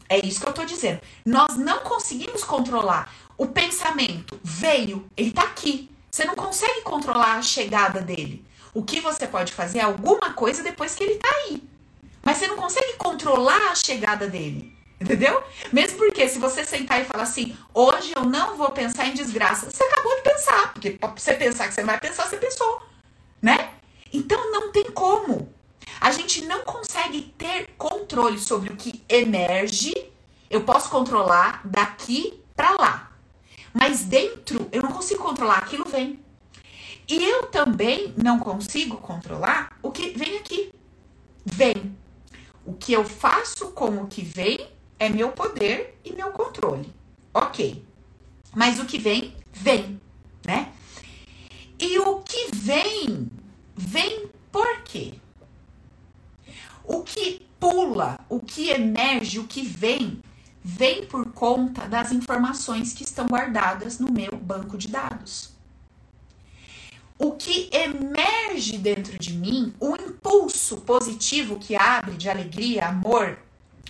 [0.09, 1.01] É isso que eu tô dizendo.
[1.25, 3.13] Nós não conseguimos controlar.
[3.37, 5.91] O pensamento veio, ele tá aqui.
[6.11, 8.45] Você não consegue controlar a chegada dele.
[8.73, 11.68] O que você pode fazer é alguma coisa depois que ele tá aí.
[12.29, 14.77] Mas você não consegue controlar a chegada dele.
[15.01, 15.43] Entendeu?
[15.73, 19.71] Mesmo porque se você sentar e falar assim, hoje eu não vou pensar em desgraça,
[19.71, 20.75] você acabou de pensar.
[20.75, 22.83] Porque pra você pensar que você vai pensar, você pensou.
[23.41, 23.71] Né?
[24.13, 25.51] Então não tem como.
[25.99, 29.95] A gente não consegue ter controle sobre o que emerge.
[30.51, 33.13] Eu posso controlar daqui para lá.
[33.73, 36.23] Mas dentro eu não consigo controlar, aquilo vem.
[37.09, 40.71] E eu também não consigo controlar o que vem aqui.
[41.47, 41.97] Vem.
[42.69, 46.93] O que eu faço com o que vem é meu poder e meu controle.
[47.33, 47.83] Ok.
[48.55, 49.99] Mas o que vem, vem,
[50.45, 50.71] né?
[51.79, 53.31] E o que vem,
[53.75, 55.15] vem por quê?
[56.85, 60.21] O que pula, o que emerge, o que vem,
[60.63, 65.57] vem por conta das informações que estão guardadas no meu banco de dados.
[67.19, 73.39] O que emerge dentro de mim, o impulso positivo que abre de alegria, amor,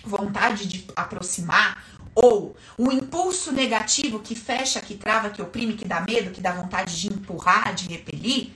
[0.03, 6.01] vontade de aproximar, ou o impulso negativo que fecha, que trava, que oprime, que dá
[6.01, 8.51] medo, que dá vontade de empurrar, de repelir,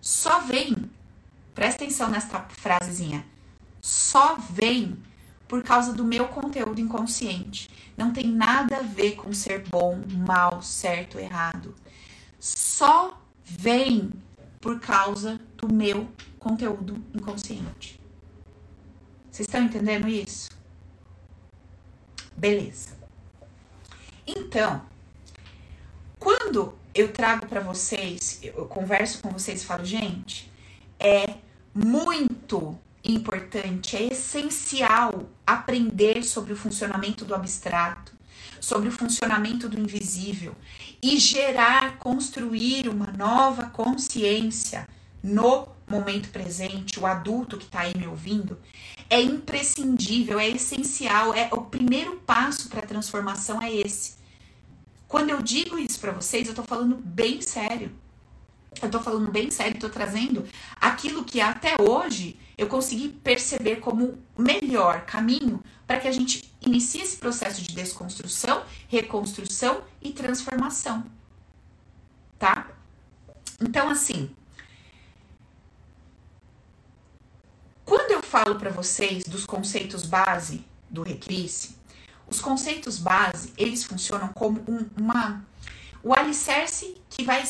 [0.00, 0.90] só vem.
[1.54, 3.24] Presta atenção nesta frasezinha.
[3.80, 4.96] Só vem
[5.48, 7.70] por causa do meu conteúdo inconsciente.
[7.96, 11.74] Não tem nada a ver com ser bom, mal, certo, errado.
[12.38, 13.21] Só
[13.58, 14.10] vem
[14.60, 18.00] por causa do meu conteúdo inconsciente.
[19.30, 20.50] Vocês estão entendendo isso?
[22.36, 22.90] Beleza.
[24.26, 24.82] Então,
[26.18, 30.50] quando eu trago para vocês, eu converso com vocês e falo, gente,
[30.98, 31.36] é
[31.74, 38.12] muito importante, é essencial aprender sobre o funcionamento do abstrato,
[38.62, 40.54] sobre o funcionamento do invisível
[41.02, 44.88] e gerar, construir uma nova consciência
[45.20, 48.56] no momento presente, o adulto que está aí me ouvindo,
[49.10, 54.14] é imprescindível, é essencial, é o primeiro passo para a transformação é esse.
[55.08, 57.90] Quando eu digo isso para vocês, eu estou falando bem sério.
[58.80, 60.44] Eu estou falando bem sério, estou trazendo
[60.80, 67.02] aquilo que até hoje eu consegui perceber como melhor caminho para que a gente inicie
[67.02, 71.04] esse processo de desconstrução, reconstrução e transformação.
[72.38, 72.68] Tá?
[73.60, 74.34] Então, assim,
[77.92, 81.76] Quando eu falo para vocês dos conceitos base do Recrisse,
[82.26, 85.44] os conceitos base, eles funcionam como um, uma
[86.02, 87.44] o alicerce que vai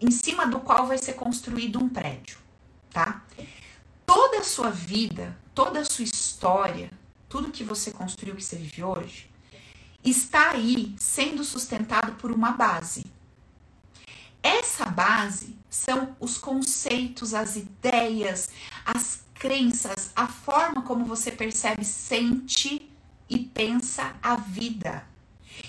[0.00, 2.38] em cima do qual vai ser construído um prédio,
[2.90, 3.24] tá?
[4.04, 6.90] Toda a sua vida, toda a sua história,
[7.28, 9.30] tudo que você construiu, que você vive hoje,
[10.04, 13.06] está aí sendo sustentado por uma base.
[14.42, 18.50] Essa base são os conceitos, as ideias,
[18.84, 22.90] as crenças, a forma como você percebe, sente
[23.28, 25.06] e pensa a vida.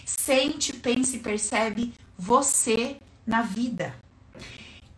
[0.06, 3.96] Sente, pensa e percebe você na vida.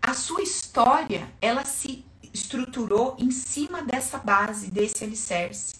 [0.01, 5.75] A sua história, ela se estruturou em cima dessa base, desse alicerce.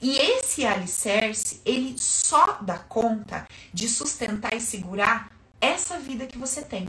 [0.00, 6.62] E esse alicerce, ele só dá conta de sustentar e segurar essa vida que você
[6.62, 6.88] tem.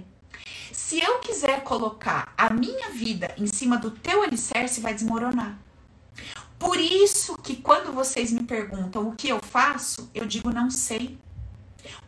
[0.71, 5.57] Se eu quiser colocar a minha vida em cima do teu alicerce, vai desmoronar.
[6.59, 11.17] Por isso que quando vocês me perguntam o que eu faço, eu digo não sei.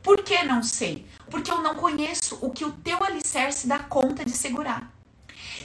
[0.01, 1.05] Por que não sei?
[1.29, 4.91] Porque eu não conheço o que o teu alicerce dá conta de segurar.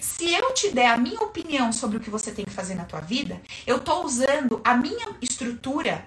[0.00, 2.84] Se eu te der a minha opinião sobre o que você tem que fazer na
[2.84, 6.04] tua vida, eu estou usando a minha estrutura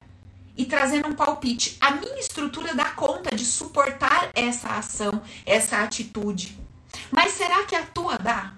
[0.58, 1.78] e trazendo um palpite.
[1.80, 6.58] A minha estrutura dá conta de suportar essa ação, essa atitude.
[7.12, 8.54] Mas será que a tua dá?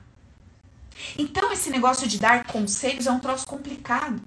[1.17, 4.21] Então, esse negócio de dar conselhos é um troço complicado.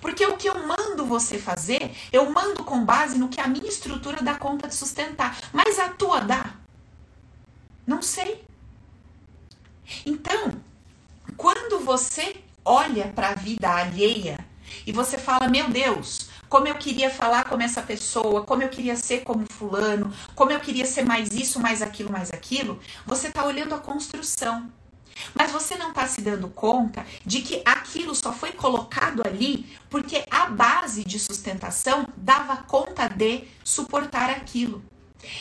[0.00, 3.68] Porque o que eu mando você fazer, eu mando com base no que a minha
[3.68, 5.38] estrutura dá conta de sustentar.
[5.52, 6.54] Mas a tua dá?
[7.86, 8.44] Não sei.
[10.06, 10.52] Então,
[11.36, 14.38] quando você olha para a vida alheia
[14.86, 18.96] e você fala, meu Deus, como eu queria falar como essa pessoa, como eu queria
[18.96, 23.44] ser como fulano, como eu queria ser mais isso, mais aquilo, mais aquilo, você está
[23.44, 24.70] olhando a construção.
[25.34, 30.24] Mas você não está se dando conta de que aquilo só foi colocado ali porque
[30.30, 34.82] a base de sustentação dava conta de suportar aquilo.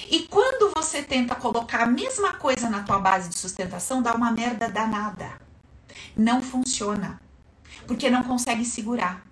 [0.09, 4.31] E quando você tenta colocar a mesma coisa na tua base de sustentação, dá uma
[4.31, 5.41] merda danada.
[6.15, 7.19] Não funciona.
[7.85, 9.25] Porque não consegue segurar.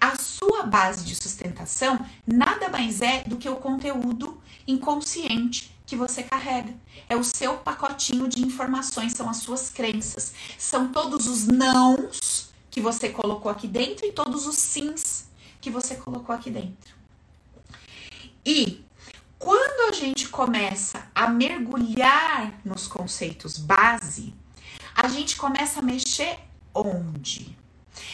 [0.00, 6.22] A sua base de sustentação nada mais é do que o conteúdo inconsciente que você
[6.22, 6.74] carrega.
[7.08, 12.80] É o seu pacotinho de informações, são as suas crenças, são todos os nãos que
[12.80, 15.26] você colocou aqui dentro e todos os sims
[15.60, 16.94] que você colocou aqui dentro.
[18.44, 18.84] E
[19.38, 24.34] quando a gente começa a mergulhar nos conceitos base,
[24.94, 26.38] a gente começa a mexer
[26.74, 27.56] onde?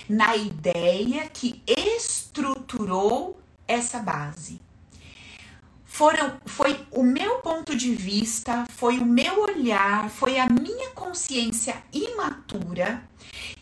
[0.09, 4.61] Na ideia que estruturou essa base
[6.01, 11.77] foram, foi o meu ponto de vista, foi o meu olhar, foi a minha consciência
[11.93, 13.07] imatura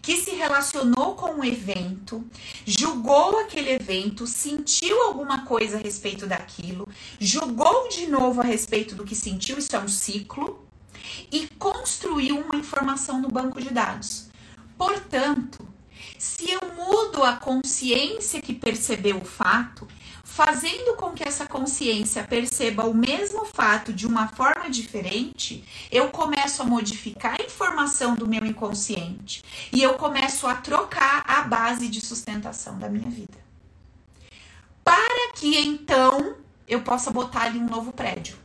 [0.01, 2.25] que se relacionou com o evento,
[2.65, 6.87] julgou aquele evento, sentiu alguma coisa a respeito daquilo,
[7.19, 10.65] julgou de novo a respeito do que sentiu, isso é um ciclo,
[11.33, 14.29] e construiu uma informação no banco de dados.
[14.77, 15.67] Portanto,
[16.17, 19.89] se eu mudo a consciência que percebeu o fato,
[20.39, 26.63] fazendo com que essa consciência perceba o mesmo fato de uma forma diferente, eu começo
[26.63, 32.01] a modificar a informação do meu inconsciente e eu começo a trocar a base de
[32.01, 33.37] sustentação da minha vida.
[34.85, 36.37] Para que então
[36.69, 38.39] eu possa botar ali um novo prédio.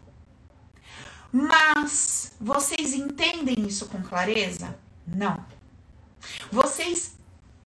[1.31, 4.75] Mas vocês entendem isso com clareza?
[5.05, 5.45] Não.
[6.51, 7.15] Vocês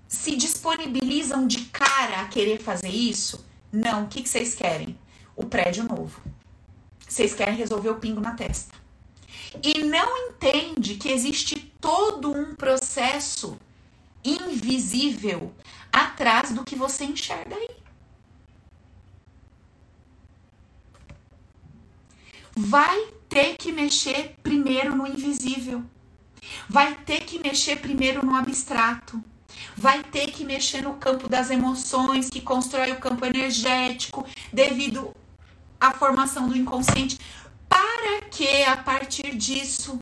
[0.05, 3.46] se disponibilizam de cara a querer fazer isso?
[3.71, 4.03] Não.
[4.03, 4.97] O que, que vocês querem?
[5.36, 6.21] O prédio novo.
[7.08, 8.75] Vocês querem resolver o pingo na testa.
[9.63, 13.58] E não entende que existe todo um processo
[14.23, 15.53] invisível
[15.91, 17.69] atrás do que você enxerga aí.
[22.56, 25.84] Vai ter que mexer primeiro no invisível.
[26.67, 29.23] Vai ter que mexer primeiro no abstrato
[29.77, 35.15] vai ter que mexer no campo das emoções, que constrói o campo energético, devido
[35.79, 37.19] à formação do inconsciente,
[37.69, 40.01] para que a partir disso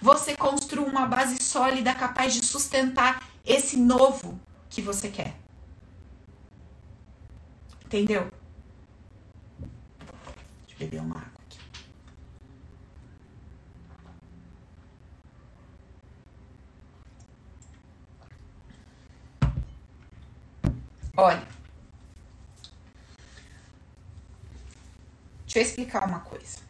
[0.00, 5.34] você construa uma base sólida capaz de sustentar esse novo que você quer.
[7.84, 8.30] Entendeu?
[9.58, 11.29] Deixa eu beber uma água.
[21.22, 21.46] Olha,
[25.44, 26.60] deixa eu explicar uma coisa.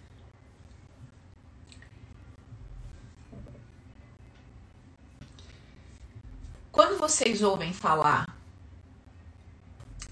[6.73, 8.37] Quando vocês ouvem falar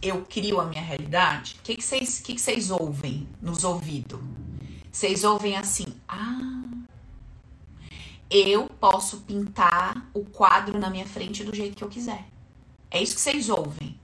[0.00, 4.20] eu crio a minha realidade, o que, vocês, que, que vocês ouvem nos ouvidos?
[4.92, 6.62] Vocês ouvem assim, ah,
[8.30, 12.24] eu posso pintar o quadro na minha frente do jeito que eu quiser.
[12.88, 13.98] É isso que vocês ouvem.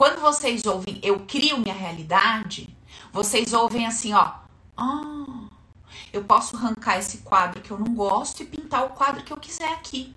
[0.00, 2.74] Quando vocês ouvem eu crio minha realidade,
[3.12, 4.32] vocês ouvem assim, ó.
[4.74, 5.50] Ah,
[6.10, 9.36] eu posso arrancar esse quadro que eu não gosto e pintar o quadro que eu
[9.36, 10.16] quiser aqui.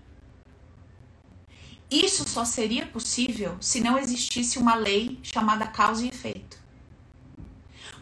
[1.92, 6.58] Isso só seria possível se não existisse uma lei chamada causa e efeito.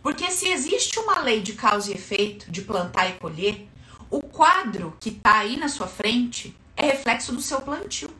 [0.03, 3.67] Porque se existe uma lei de causa e efeito, de plantar e colher,
[4.07, 8.11] o quadro que está aí na sua frente é reflexo do seu plantio.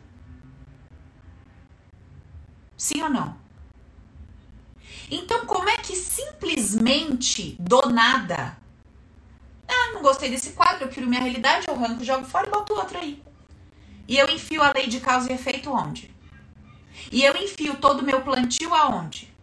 [2.76, 3.41] Sim ou não?
[5.12, 8.58] Então, como é que simplesmente do nada?
[9.68, 12.74] Ah, não gostei desse quadro, eu quero minha realidade, eu arranco, jogo fora e boto
[12.74, 13.22] outro aí.
[14.08, 16.10] E eu enfio a lei de causa e efeito onde?
[17.12, 19.34] E eu enfio todo o meu plantio aonde?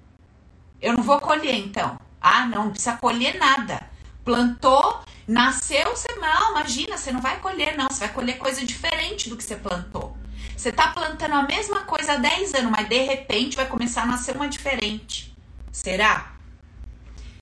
[0.81, 2.00] Eu não vou colher então.
[2.18, 3.90] Ah, não, não precisa colher nada.
[4.24, 7.88] Plantou, nasceu, você mal, imagina, você não vai colher, não.
[7.88, 10.16] Você vai colher coisa diferente do que você plantou.
[10.57, 14.07] Você tá plantando a mesma coisa há 10 anos, mas de repente vai começar a
[14.07, 15.38] nascer uma diferente.
[15.78, 16.32] Será?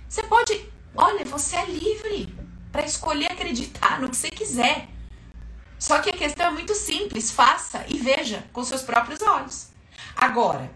[0.06, 2.34] Você pode, olha, você é livre
[2.70, 4.88] para escolher acreditar no que você quiser.
[5.78, 9.68] Só que a questão é muito simples, faça e veja com seus próprios olhos.
[10.14, 10.70] Agora,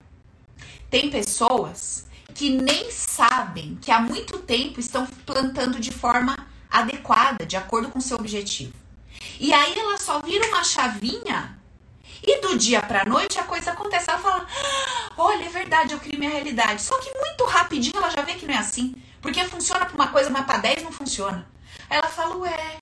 [0.89, 6.35] tem pessoas que nem sabem que há muito tempo estão plantando de forma
[6.71, 8.73] adequada, de acordo com seu objetivo.
[9.39, 11.61] E aí ela só vira uma chavinha
[12.23, 14.11] e do dia pra noite a coisa acontece.
[14.11, 16.81] Ela fala: ah, Olha, é verdade, eu crio minha realidade.
[16.81, 18.95] Só que muito rapidinho ela já vê que não é assim.
[19.21, 21.47] Porque funciona pra uma coisa, mas pra 10 não funciona.
[21.91, 22.81] Aí ela fala: Ué,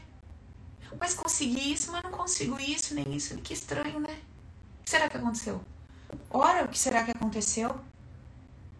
[1.00, 3.36] mas consegui isso, mas não consigo isso, nem isso.
[3.38, 4.16] Que estranho, né?
[4.80, 5.60] O que será que aconteceu?
[6.30, 7.74] Ora, o que será que aconteceu?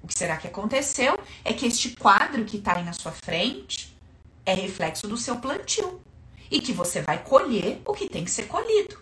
[0.04, 3.92] O que será que aconteceu é que este quadro que está aí na sua frente
[4.46, 6.00] é reflexo do seu plantio
[6.48, 8.96] e que você vai colher o que tem que ser colhido.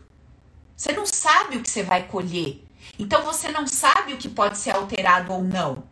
[0.74, 2.65] Você não sabe o que você vai colher.
[2.98, 5.84] Então você não sabe o que pode ser alterado ou não.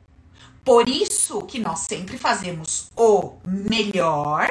[0.64, 4.48] Por isso que nós sempre fazemos o melhor.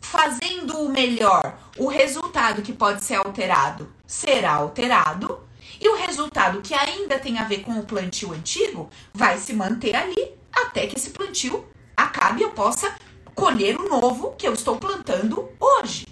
[0.00, 5.40] Fazendo o melhor, o resultado que pode ser alterado será alterado.
[5.80, 9.94] E o resultado que ainda tem a ver com o plantio antigo vai se manter
[9.94, 12.94] ali até que esse plantio acabe e eu possa
[13.34, 16.06] colher o novo que eu estou plantando hoje.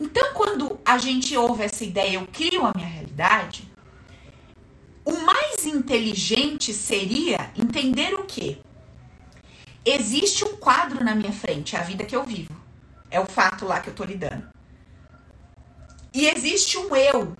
[0.00, 3.70] Então, quando a gente ouve essa ideia, eu crio a minha realidade,
[5.04, 8.60] o mais inteligente seria entender o que?
[9.84, 12.54] Existe um quadro na minha frente, é a vida que eu vivo.
[13.10, 14.48] É o fato lá que eu tô lidando.
[16.12, 17.36] E existe um eu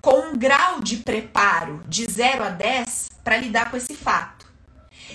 [0.00, 4.37] com um grau de preparo de 0 a 10 para lidar com esse fato.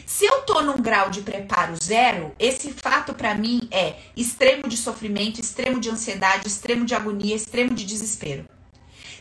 [0.05, 4.77] Se eu tô num grau de preparo zero, esse fato para mim é extremo de
[4.77, 8.45] sofrimento, extremo de ansiedade, extremo de agonia, extremo de desespero.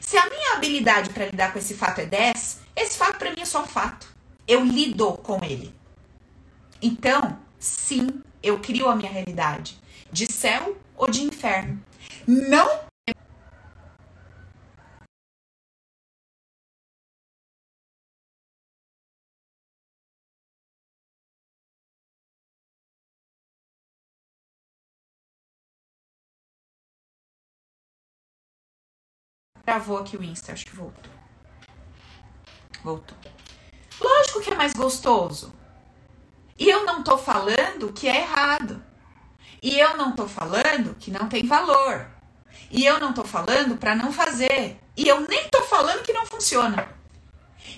[0.01, 3.41] Se a minha habilidade para lidar com esse fato é 10, esse fato para mim
[3.41, 4.07] é só fato.
[4.47, 5.75] Eu lido com ele.
[6.81, 11.83] Então, sim, eu crio a minha realidade de céu ou de inferno.
[12.27, 12.92] Não
[29.65, 31.13] Travou aqui o Insta, acho que voltou.
[32.83, 33.17] Voltou.
[34.01, 35.55] Lógico que é mais gostoso.
[36.59, 38.83] E eu não tô falando que é errado.
[39.63, 42.09] E eu não tô falando que não tem valor.
[42.71, 44.81] E eu não tô falando para não fazer.
[44.97, 46.89] E eu nem tô falando que não funciona.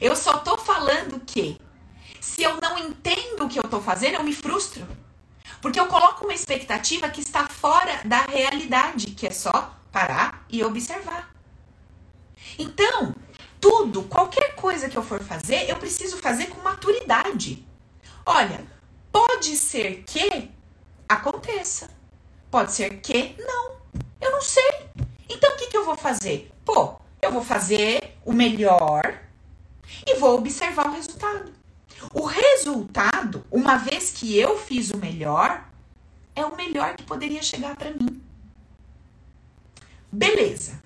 [0.01, 1.61] Eu só tô falando que
[2.21, 4.87] se eu não entendo o que eu tô fazendo, eu me frustro.
[5.61, 10.65] Porque eu coloco uma expectativa que está fora da realidade, que é só parar e
[10.65, 11.34] observar.
[12.59, 13.15] Então,
[13.61, 17.67] tudo, qualquer coisa que eu for fazer, eu preciso fazer com maturidade.
[18.27, 18.65] Olha,
[19.11, 20.51] pode ser que
[21.09, 21.91] aconteça.
[22.51, 23.77] Pode ser que não.
[24.21, 24.89] Eu não sei.
[25.29, 26.53] Então o que, que eu vou fazer?
[26.65, 29.21] Pô, eu vou fazer o melhor
[30.07, 31.53] e vou observar o resultado.
[32.13, 35.67] O resultado, uma vez que eu fiz o melhor,
[36.35, 38.23] é o melhor que poderia chegar para mim.
[40.13, 40.83] Beleza.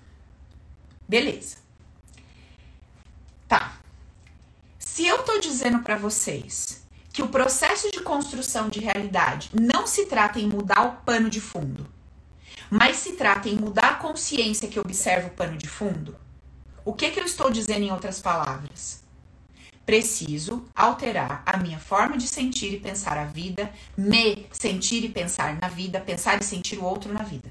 [1.07, 1.58] Beleza.
[3.49, 3.79] Tá.
[4.77, 10.05] Se eu tô dizendo para vocês que o processo de construção de realidade não se
[10.05, 11.89] trata em mudar o pano de fundo,
[12.69, 16.15] mas se trata em mudar a consciência que observa o pano de fundo,
[16.85, 19.03] o que, que eu estou dizendo em outras palavras?
[19.83, 25.57] Preciso alterar a minha forma de sentir e pensar a vida, me sentir e pensar
[25.59, 27.49] na vida, pensar e sentir o outro na vida.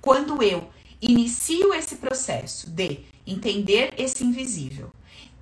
[0.00, 0.70] Quando eu
[1.02, 4.92] inicio esse processo de entender esse invisível,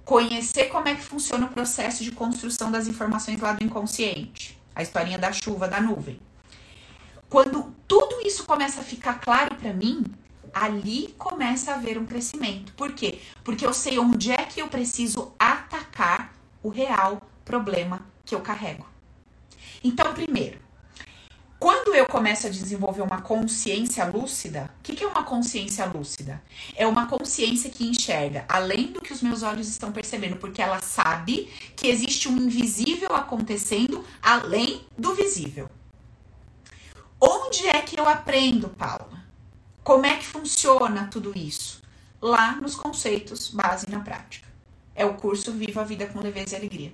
[0.09, 4.81] conhecer como é que funciona o processo de construção das informações lá do inconsciente, a
[4.81, 6.19] historinha da chuva, da nuvem.
[7.29, 10.03] Quando tudo isso começa a ficar claro para mim,
[10.51, 12.73] ali começa a haver um crescimento.
[12.73, 13.19] Por quê?
[13.45, 16.33] Porque eu sei onde é que eu preciso atacar
[16.63, 18.87] o real problema que eu carrego.
[19.85, 20.59] Então, primeiro,
[21.59, 26.41] quando eu começo a desenvolver uma consciência lúcida, o que, que é uma consciência lúcida?
[26.77, 30.81] É uma consciência que enxerga além do que os meus olhos estão percebendo, porque ela
[30.81, 35.69] sabe que existe um invisível acontecendo além do visível.
[37.21, 39.25] Onde é que eu aprendo, Paula?
[39.83, 41.83] Como é que funciona tudo isso?
[42.23, 44.47] Lá nos conceitos base na prática.
[44.95, 46.93] É o curso Viva a Vida com Leveza e Alegria.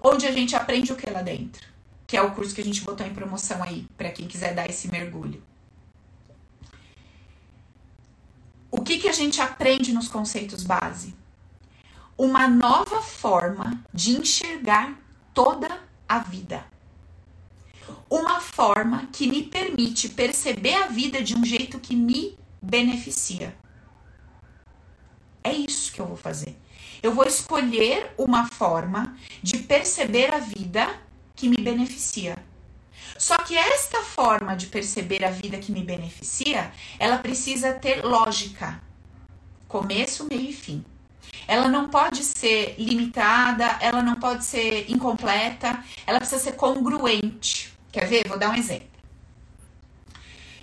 [0.00, 1.69] Onde a gente aprende o que lá dentro?
[2.10, 4.68] Que é o curso que a gente botou em promoção aí, para quem quiser dar
[4.68, 5.40] esse mergulho.
[8.68, 11.14] O que, que a gente aprende nos conceitos base?
[12.18, 15.00] Uma nova forma de enxergar
[15.32, 15.68] toda
[16.08, 16.66] a vida.
[18.10, 23.56] Uma forma que me permite perceber a vida de um jeito que me beneficia.
[25.44, 26.58] É isso que eu vou fazer.
[27.00, 31.08] Eu vou escolher uma forma de perceber a vida
[31.40, 32.36] que me beneficia.
[33.16, 38.82] Só que esta forma de perceber a vida que me beneficia, ela precisa ter lógica.
[39.66, 40.84] Começo, meio e fim.
[41.48, 47.72] Ela não pode ser limitada, ela não pode ser incompleta, ela precisa ser congruente.
[47.90, 48.28] Quer ver?
[48.28, 48.88] Vou dar um exemplo.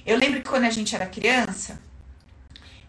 [0.06, 1.82] Eu lembro que quando a gente era criança,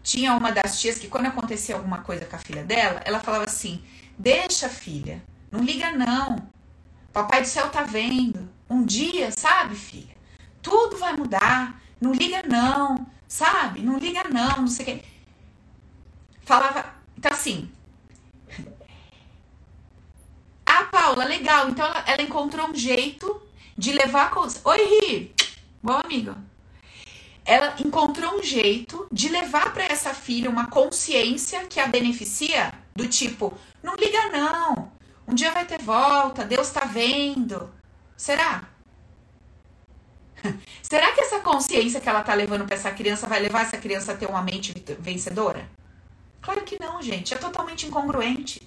[0.03, 3.45] tinha uma das tias que quando acontecia alguma coisa com a filha dela, ela falava
[3.45, 3.83] assim:
[4.17, 6.58] "Deixa, filha, não liga não.
[7.19, 8.49] Papai do céu tá vendo.
[8.69, 10.15] Um dia, sabe, filha?
[10.61, 11.81] Tudo vai mudar.
[11.99, 13.81] Não liga não, sabe?
[13.81, 15.05] Não liga não, não sei o quê.
[16.43, 16.85] Falava,
[17.17, 17.69] então assim.
[20.65, 21.67] Ah, Paula, legal.
[21.67, 23.41] Então ela, ela encontrou um jeito
[23.77, 24.61] de levar a coisa.
[24.63, 25.35] Oi, Ri.
[25.83, 26.33] Bom amigo.
[27.43, 33.09] Ela encontrou um jeito de levar para essa filha uma consciência que a beneficia, do
[33.09, 33.53] tipo,
[33.83, 34.98] não liga não.
[35.29, 37.69] Um dia vai ter volta, Deus está vendo.
[38.17, 38.67] Será?
[40.81, 44.11] Será que essa consciência que ela está levando para essa criança vai levar essa criança
[44.11, 45.69] a ter uma mente vencedora?
[46.41, 47.31] Claro que não, gente.
[47.31, 48.59] É totalmente incongruente.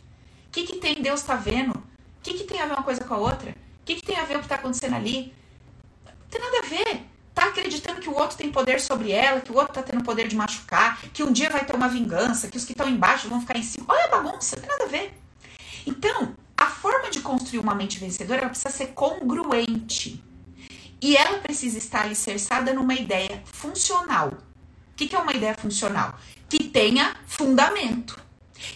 [0.46, 1.72] O que, que tem Deus está vendo?
[1.72, 1.82] O
[2.22, 3.50] que, que tem a ver uma coisa com a outra?
[3.50, 5.34] O que, que tem a ver o que está acontecendo ali?
[6.06, 7.06] Não tem nada a ver.
[7.34, 10.28] Tá acreditando que o outro tem poder sobre ela, que o outro tá tendo poder
[10.28, 13.40] de machucar, que um dia vai ter uma vingança, que os que estão embaixo vão
[13.40, 13.86] ficar em cima.
[13.88, 15.12] Olha a bagunça, não tem nada a ver.
[15.84, 16.36] Então,
[17.12, 20.22] de construir uma mente vencedora ela precisa ser congruente.
[21.00, 24.28] E ela precisa estar alicerçada numa ideia funcional.
[24.28, 26.18] O que, que é uma ideia funcional?
[26.48, 28.20] Que tenha fundamento.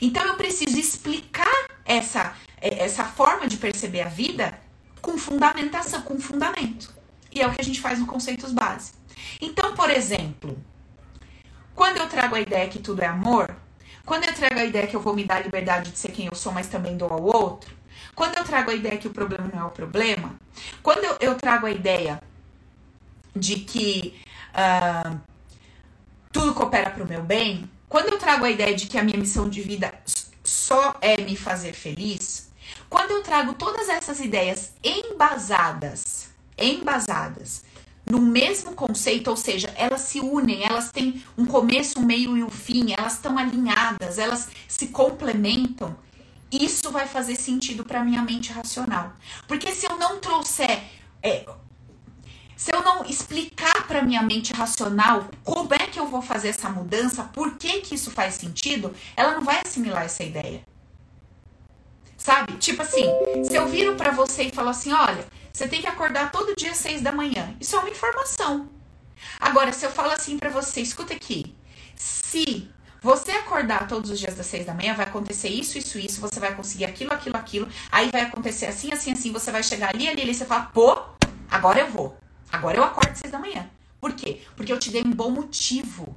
[0.01, 4.59] Então eu preciso explicar essa, é, essa forma de perceber a vida
[5.01, 6.93] com fundamentação, com fundamento.
[7.33, 8.93] E é o que a gente faz no conceitos base.
[9.41, 10.59] Então, por exemplo,
[11.75, 13.55] quando eu trago a ideia que tudo é amor,
[14.05, 16.27] quando eu trago a ideia que eu vou me dar a liberdade de ser quem
[16.27, 17.76] eu sou, mas também dou ao outro,
[18.17, 20.35] quando eu trago a ideia que o problema não é o problema,
[20.83, 22.21] quando eu, eu trago a ideia
[23.35, 24.19] de que
[24.55, 25.21] uh,
[26.33, 29.19] tudo coopera para o meu bem, quando eu trago a ideia de que a minha
[29.19, 29.93] missão de vida
[30.43, 32.51] só é me fazer feliz,
[32.89, 37.65] quando eu trago todas essas ideias embasadas, embasadas
[38.09, 42.43] no mesmo conceito, ou seja, elas se unem, elas têm um começo, um meio e
[42.43, 45.97] um fim, elas estão alinhadas, elas se complementam.
[46.61, 49.13] Isso vai fazer sentido para minha mente racional.
[49.47, 50.83] Porque se eu não trouxer,
[51.23, 51.45] é,
[52.57, 56.71] se eu não explicar para minha mente racional como é que eu vou fazer essa
[56.71, 60.65] mudança, por que que isso faz sentido, ela não vai assimilar essa ideia.
[62.17, 62.55] Sabe?
[62.55, 63.05] Tipo assim,
[63.45, 66.71] se eu viro para você e falo assim, olha, você tem que acordar todo dia
[66.71, 67.55] às seis da manhã.
[67.61, 68.71] Isso é uma informação.
[69.39, 71.55] Agora, se eu falo assim para você, escuta aqui.
[71.95, 72.71] Se
[73.07, 76.41] você acordar todos os dias das seis da manhã, vai acontecer isso, isso, isso, você
[76.41, 77.69] vai conseguir aquilo, aquilo, aquilo.
[77.93, 80.99] Aí vai acontecer assim, assim, assim, você vai chegar ali, ali, ali, você fala, pô,
[81.49, 82.19] agora eu vou.
[82.51, 83.71] Agora eu acordo às seis da manhã.
[84.01, 84.43] Por quê?
[84.57, 86.17] Porque eu te dei um bom motivo,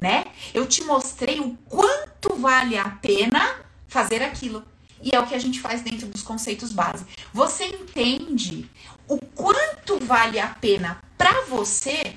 [0.00, 0.26] né?
[0.54, 3.56] Eu te mostrei o quanto vale a pena
[3.88, 4.64] fazer aquilo.
[5.02, 7.04] E é o que a gente faz dentro dos conceitos base.
[7.32, 8.70] Você entende
[9.08, 12.14] o quanto vale a pena para você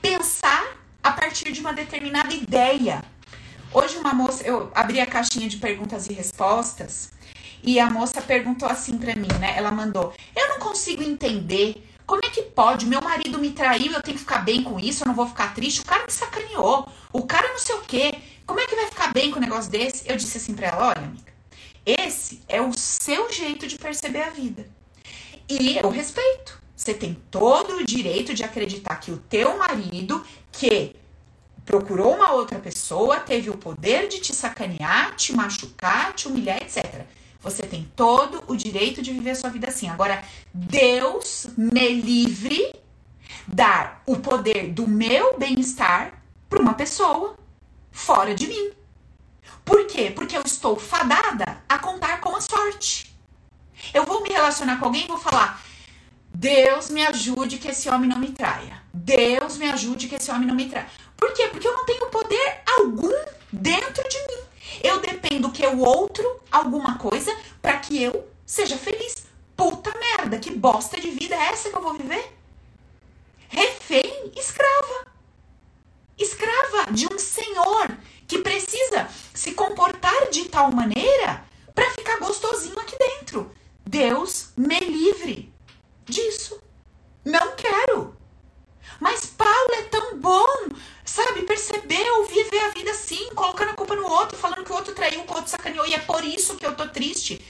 [0.00, 0.64] pensar
[1.02, 3.02] a partir de uma determinada ideia.
[3.72, 7.10] Hoje uma moça, eu abri a caixinha de perguntas e respostas
[7.62, 9.54] e a moça perguntou assim para mim, né?
[9.56, 12.86] Ela mandou: "Eu não consigo entender como é que pode?
[12.86, 15.54] Meu marido me traiu, eu tenho que ficar bem com isso, eu não vou ficar
[15.54, 15.82] triste.
[15.82, 16.88] O cara me sacaneou.
[17.12, 18.14] O cara não sei o quê.
[18.46, 20.88] Como é que vai ficar bem com um negócio desse?" Eu disse assim para ela:
[20.88, 21.32] "Olha, amiga,
[21.84, 24.66] esse é o seu jeito de perceber a vida.
[25.48, 26.58] E eu respeito.
[26.74, 30.94] Você tem todo o direito de acreditar que o teu marido, que
[31.68, 37.04] procurou uma outra pessoa, teve o poder de te sacanear, te machucar, te humilhar, etc.
[37.42, 39.86] Você tem todo o direito de viver a sua vida assim.
[39.86, 42.74] Agora, Deus me livre
[43.46, 47.36] dar o poder do meu bem-estar para uma pessoa
[47.92, 48.70] fora de mim.
[49.62, 50.10] Por quê?
[50.10, 53.14] Porque eu estou fadada a contar com a sorte.
[53.92, 55.62] Eu vou me relacionar com alguém e vou falar:
[56.32, 58.82] Deus me ajude que esse homem não me traia.
[58.94, 60.88] Deus me ajude que esse homem não me traia.
[61.18, 61.48] Por quê?
[61.48, 63.12] Porque eu não tenho poder algum
[63.52, 64.42] dentro de mim.
[64.82, 69.26] Eu dependo que o outro alguma coisa para que eu seja feliz.
[69.56, 72.32] Puta merda, que bosta de vida é essa que eu vou viver?
[73.48, 75.08] Refém, escrava.
[76.16, 81.44] Escrava de um senhor que precisa se comportar de tal maneira
[81.74, 83.50] para ficar gostosinho aqui dentro.
[83.84, 85.52] Deus me livre
[86.04, 86.60] disso.
[87.24, 88.16] Não quero.
[89.00, 90.68] Mas Paulo é tão bom,
[91.08, 91.42] sabe?
[91.42, 95.24] Percebeu, viver a vida assim, colocando a culpa no outro, falando que o outro traiu,
[95.24, 97.40] que o outro sacaneou, e é por isso que eu tô triste.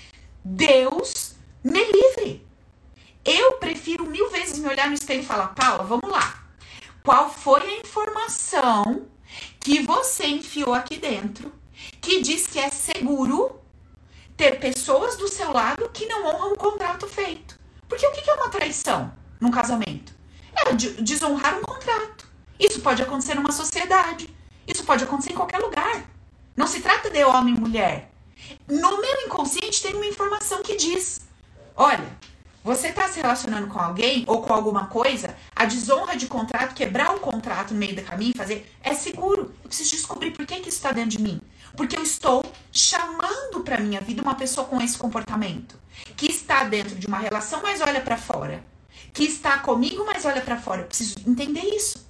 [0.45, 2.47] Deus me livre.
[3.25, 6.45] Eu prefiro mil vezes me olhar no espelho e falar, Paula, vamos lá.
[7.03, 9.07] Qual foi a informação
[9.61, 11.53] que você enfiou aqui dentro,
[12.01, 13.61] que diz que é seguro
[14.37, 17.59] ter pessoas do seu lado que não honram o contrato feito.
[17.89, 20.13] Porque o que é uma traição num casamento?
[20.55, 22.28] É desonrar um contrato.
[22.59, 24.29] Isso pode acontecer numa sociedade.
[24.67, 26.05] Isso pode acontecer em qualquer lugar.
[26.57, 28.11] Não se trata de homem e mulher.
[28.67, 31.21] No meu inconsciente tem uma informação que diz:
[31.77, 32.07] olha,
[32.63, 37.15] você está se relacionando com alguém ou com alguma coisa, a desonra de contrato, quebrar
[37.15, 39.55] o contrato no meio do caminho, fazer, é seguro.
[39.63, 41.41] Eu preciso descobrir por que, que isso está dentro de mim.
[41.77, 45.79] Porque eu estou chamando para minha vida uma pessoa com esse comportamento,
[46.17, 48.65] que está dentro de uma relação, mas olha para fora,
[49.13, 50.83] que está comigo, mas olha para fora.
[50.83, 52.08] Eu preciso entender isso.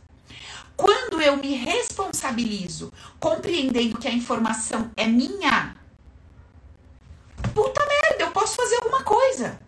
[0.78, 5.76] Quando eu me responsabilizo, compreendendo que a informação é minha,
[7.54, 9.60] puta merda, eu posso fazer alguma coisa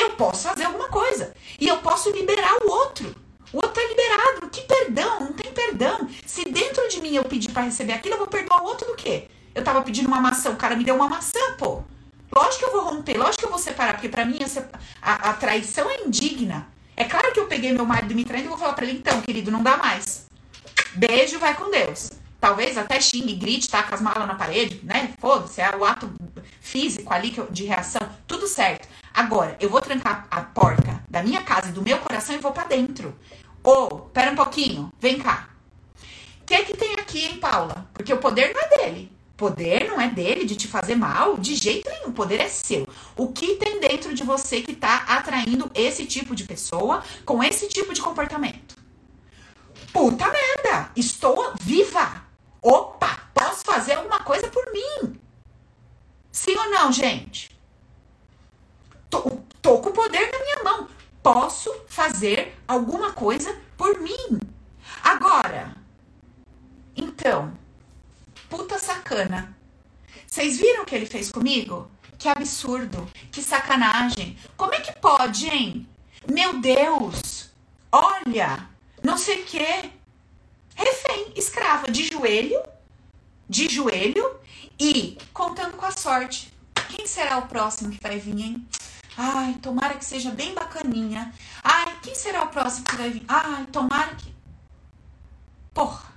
[0.00, 1.34] eu posso fazer alguma coisa.
[1.58, 3.14] E eu posso liberar o outro.
[3.52, 4.50] O outro tá liberado.
[4.50, 5.20] Que perdão?
[5.20, 6.08] Não tem perdão.
[6.26, 8.94] Se dentro de mim eu pedir para receber aquilo, eu vou perdoar o outro do
[8.94, 9.28] quê?
[9.54, 11.82] Eu tava pedindo uma maçã, o cara me deu uma maçã, pô.
[12.34, 14.38] Lógico que eu vou romper, lógico que eu vou separar, porque para mim
[15.00, 16.68] a, a, traição é indigna.
[16.94, 19.20] É claro que eu peguei meu marido me traindo e vou falar pra ele, então,
[19.22, 20.27] querido, não dá mais.
[20.94, 22.10] Beijo, vai com Deus.
[22.40, 25.12] Talvez até xingue, grite, taca as malas na parede, né?
[25.18, 26.10] Foda-se, é o ato
[26.60, 28.88] físico ali de reação, tudo certo.
[29.12, 32.52] Agora, eu vou trancar a porta da minha casa e do meu coração e vou
[32.52, 33.14] para dentro.
[33.62, 35.48] Ou, oh, pera um pouquinho, vem cá.
[36.40, 37.88] O que é que tem aqui, hein, Paula?
[37.92, 39.12] Porque o poder não é dele.
[39.36, 42.08] Poder não é dele de te fazer mal, de jeito nenhum.
[42.08, 42.86] O poder é seu.
[43.16, 47.68] O que tem dentro de você que tá atraindo esse tipo de pessoa com esse
[47.68, 48.76] tipo de comportamento?
[49.92, 50.90] Puta merda!
[50.96, 52.24] Estou viva!
[52.60, 55.18] Opa, posso fazer alguma coisa por mim.
[56.32, 57.50] Sim ou não, gente?
[59.08, 59.22] Tô,
[59.62, 60.88] tô com o poder na minha mão.
[61.22, 64.40] Posso fazer alguma coisa por mim.
[65.02, 65.74] Agora,
[66.96, 67.52] então,
[68.48, 69.56] puta sacana.
[70.26, 71.90] Vocês viram o que ele fez comigo?
[72.18, 74.36] Que absurdo, que sacanagem.
[74.56, 75.88] Como é que pode, hein?
[76.28, 77.50] Meu Deus,
[77.92, 78.68] olha,
[79.08, 79.90] não sei o quê
[80.74, 82.62] refém, escrava, de joelho,
[83.48, 84.38] de joelho
[84.78, 86.52] e contando com a sorte.
[86.90, 88.68] Quem será o próximo que vai vir, hein?
[89.16, 91.32] Ai, tomara que seja bem bacaninha.
[91.64, 93.24] Ai, quem será o próximo que vai vir?
[93.26, 94.32] Ai, tomara que.
[95.74, 96.12] Porra.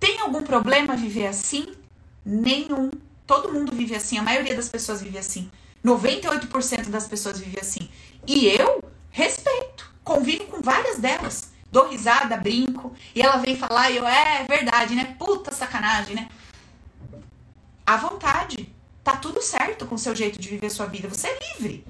[0.00, 1.74] Tem algum problema viver assim?
[2.24, 2.90] Nenhum.
[3.26, 5.50] Todo mundo vive assim, a maioria das pessoas vive assim.
[5.84, 7.90] 98% das pessoas vive assim.
[8.26, 9.77] E eu respeito,
[10.08, 14.44] convivo com várias delas dou risada, brinco, e ela vem falar e eu, é, é
[14.44, 15.16] verdade, né?
[15.18, 16.28] Puta sacanagem, né?
[17.86, 18.72] À vontade.
[19.04, 21.08] Tá tudo certo com o seu jeito de viver sua vida.
[21.08, 21.86] Você é livre.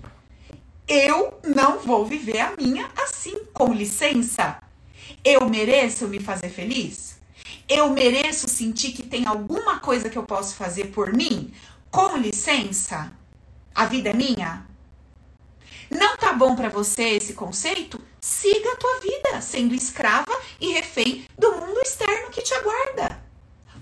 [0.87, 4.59] Eu não vou viver a minha assim, com licença.
[5.25, 7.19] Eu mereço me fazer feliz?
[7.69, 11.53] Eu mereço sentir que tem alguma coisa que eu posso fazer por mim?
[11.91, 13.13] Com licença?
[13.75, 14.68] A vida é minha?
[15.91, 18.01] Não tá bom para você esse conceito?
[18.21, 23.23] Siga a tua vida sendo escrava e refém do mundo externo que te aguarda.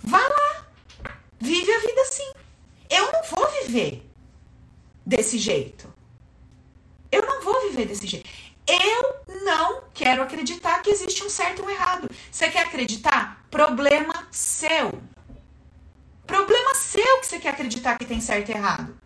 [0.02, 0.66] Vá lá.
[1.40, 2.32] Vive a vida assim.
[2.88, 4.02] Eu não vou viver
[5.04, 5.92] desse jeito.
[7.10, 8.28] Eu não vou viver desse jeito.
[8.66, 12.10] Eu não quero acreditar que existe um certo e um errado.
[12.30, 13.44] Você quer acreditar?
[13.50, 15.00] Problema seu.
[16.26, 18.96] Problema seu que você quer acreditar que tem certo e errado.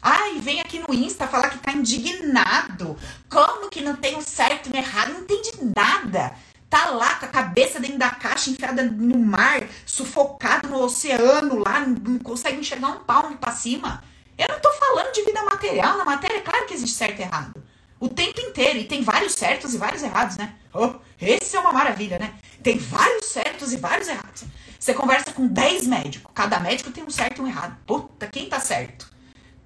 [0.00, 2.96] Ai, vem aqui no Insta falar que tá indignado.
[3.28, 5.12] Como que não tem o certo e o errado?
[5.12, 6.34] Não entende nada.
[6.70, 11.80] Tá lá com a cabeça dentro da caixa, enfiada no mar, sufocado no oceano lá,
[11.80, 14.04] não consegue enxergar um palmo pra cima.
[14.36, 15.96] Eu não tô falando de vida material.
[15.96, 17.62] Na matéria, é claro que existe certo e errado.
[17.98, 18.78] O tempo inteiro.
[18.78, 20.54] E tem vários certos e vários errados, né?
[20.72, 22.34] Oh, esse é uma maravilha, né?
[22.62, 24.44] Tem vários certos e vários errados.
[24.78, 26.30] Você conversa com 10 médicos.
[26.34, 27.76] Cada médico tem um certo e um errado.
[27.84, 29.07] Puta, quem tá certo?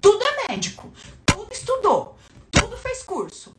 [0.03, 0.91] Tudo é médico,
[1.25, 2.17] tudo estudou,
[2.51, 3.55] tudo fez curso.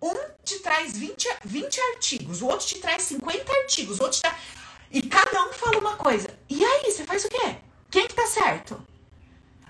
[0.00, 4.22] Um te traz 20, 20 artigos, o outro te traz 50 artigos, o outro te
[4.22, 4.34] traz...
[4.90, 6.28] E cada um fala uma coisa.
[6.48, 7.56] E aí, você faz o quê?
[7.90, 8.82] Quem que tá certo?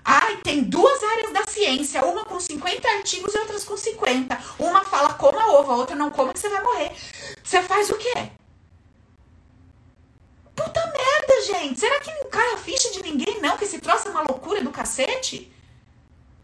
[0.05, 4.41] Ai, tem duas áreas da ciência, uma com 50 artigos e outras com 50.
[4.57, 6.93] Uma fala coma ovo, a outra não coma que você vai morrer.
[7.43, 8.31] Você faz o quê?
[10.55, 11.77] Puta merda, gente.
[11.77, 13.57] Será que não cai a ficha de ninguém, não?
[13.57, 15.51] Que esse troço é uma loucura do cacete?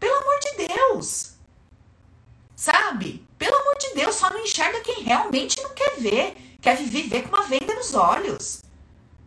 [0.02, 1.34] Pelo amor de Deus.
[2.56, 3.24] Sabe?
[3.38, 6.36] Pelo amor de Deus, só não enxerga quem realmente não quer ver.
[6.60, 8.62] Quer viver com uma venda nos olhos.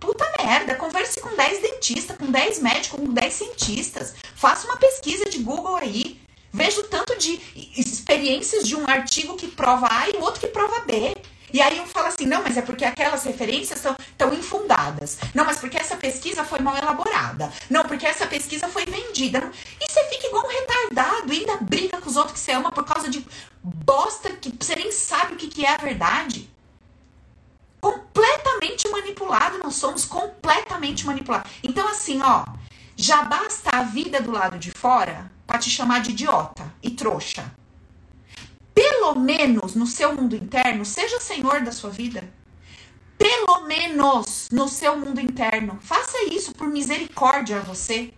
[0.01, 4.15] Puta merda, converse com 10 dentistas, com 10 médicos, com 10 cientistas.
[4.35, 6.19] Faça uma pesquisa de Google aí.
[6.51, 7.39] Veja o tanto de
[7.77, 11.15] experiências de um artigo que prova A e o outro que prova B.
[11.55, 15.17] E aí um fala assim, não, mas é porque aquelas referências são tão infundadas.
[15.33, 17.49] Não, mas porque essa pesquisa foi mal elaborada.
[17.69, 19.49] Não, porque essa pesquisa foi vendida.
[19.79, 22.73] E você fica igual um retardado e ainda briga com os outros que você ama
[22.73, 23.25] por causa de
[23.63, 26.49] bosta que você nem sabe o que, que é a verdade.
[27.79, 31.49] Completamente manipulado, nós somos completamente manipulados.
[31.63, 32.43] Então, assim, ó,
[32.97, 37.49] já basta a vida do lado de fora para te chamar de idiota e trouxa
[38.75, 42.29] pelo menos no seu mundo interno, seja senhor da sua vida.
[43.17, 45.79] Pelo menos no seu mundo interno.
[45.81, 48.13] Faça isso por misericórdia a você.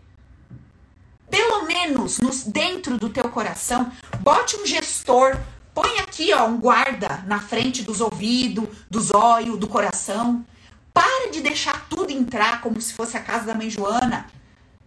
[1.30, 3.92] Pelo menos no, dentro do teu coração,
[4.22, 5.38] bote um gestor,
[5.76, 10.44] põe aqui ó, um guarda na frente dos ouvidos, dos olhos, do coração.
[10.92, 14.26] Para de deixar tudo entrar como se fosse a casa da mãe Joana.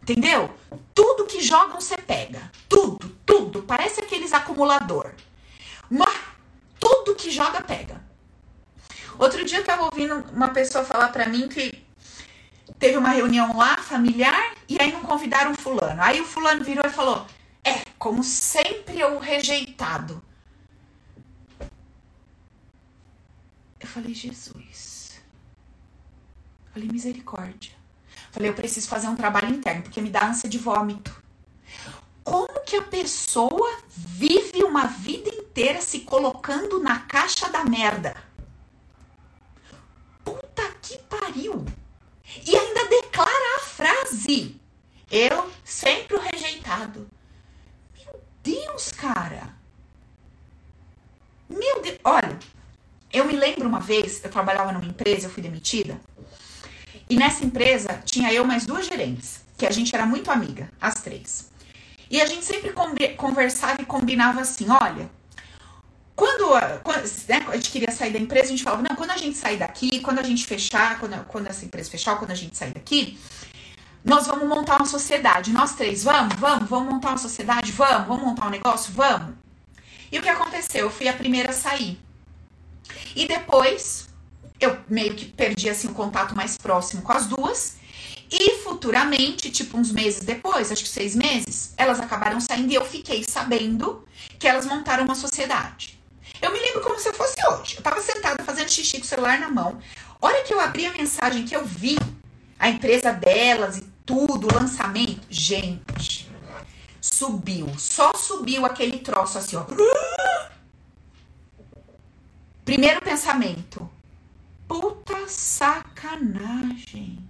[0.03, 0.51] Entendeu?
[0.93, 2.51] Tudo que jogam você pega.
[2.69, 3.63] Tudo, tudo.
[3.63, 5.13] Parece aqueles acumulador.
[6.79, 8.01] Tudo que joga pega.
[9.19, 11.85] Outro dia eu tava ouvindo uma pessoa falar para mim que
[12.79, 16.01] teve uma reunião lá familiar e aí não convidaram fulano.
[16.01, 17.27] Aí o fulano virou e falou:
[17.65, 20.23] "É, como sempre o rejeitado".
[23.79, 25.21] Eu falei: "Jesus.
[26.73, 27.73] Falei, misericórdia.
[28.31, 31.21] Falei, eu preciso fazer um trabalho interno, porque me dá ânsia de vômito.
[32.25, 38.15] Como que a pessoa vive uma vida inteira se colocando na caixa da merda?
[40.25, 41.65] Puta que pariu!
[42.47, 44.61] E ainda declara a frase:
[45.11, 47.09] Eu sempre o rejeitado.
[47.97, 49.55] Meu Deus, cara!
[51.49, 52.39] Meu Deus, olha,
[53.13, 56.01] eu me lembro uma vez, eu trabalhava numa empresa, eu fui demitida.
[57.09, 61.03] E nessa empresa tinha eu mais duas gerentes, que a gente era muito amiga, as
[61.03, 61.50] três.
[62.11, 62.75] E a gente sempre
[63.17, 65.09] conversava e combinava assim: olha,
[66.17, 66.49] quando,
[66.83, 69.39] quando né, a gente queria sair da empresa, a gente falava: não, quando a gente
[69.39, 72.75] sair daqui, quando a gente fechar, quando, quando essa empresa fechar, quando a gente sair
[72.75, 73.17] daqui,
[74.05, 75.53] nós vamos montar uma sociedade.
[75.53, 79.35] Nós três, vamos, vamos, vamos montar uma sociedade, vamos, vamos montar um negócio, vamos.
[80.11, 80.87] E o que aconteceu?
[80.87, 81.99] Eu fui a primeira a sair.
[83.15, 84.09] E depois
[84.59, 87.80] eu meio que perdi assim o contato mais próximo com as duas.
[88.31, 92.85] E futuramente, tipo uns meses depois, acho que seis meses, elas acabaram saindo e eu
[92.85, 94.07] fiquei sabendo
[94.39, 95.99] que elas montaram uma sociedade.
[96.41, 97.77] Eu me lembro como se fosse hoje.
[97.77, 99.81] Eu tava sentada fazendo xixi com o celular na mão.
[100.21, 101.99] Hora que eu abri a mensagem que eu vi
[102.59, 106.31] a empresa delas e tudo, o lançamento, gente,
[107.01, 109.65] subiu, só subiu aquele troço assim, ó.
[112.65, 113.91] Primeiro pensamento.
[114.69, 117.30] Puta sacanagem.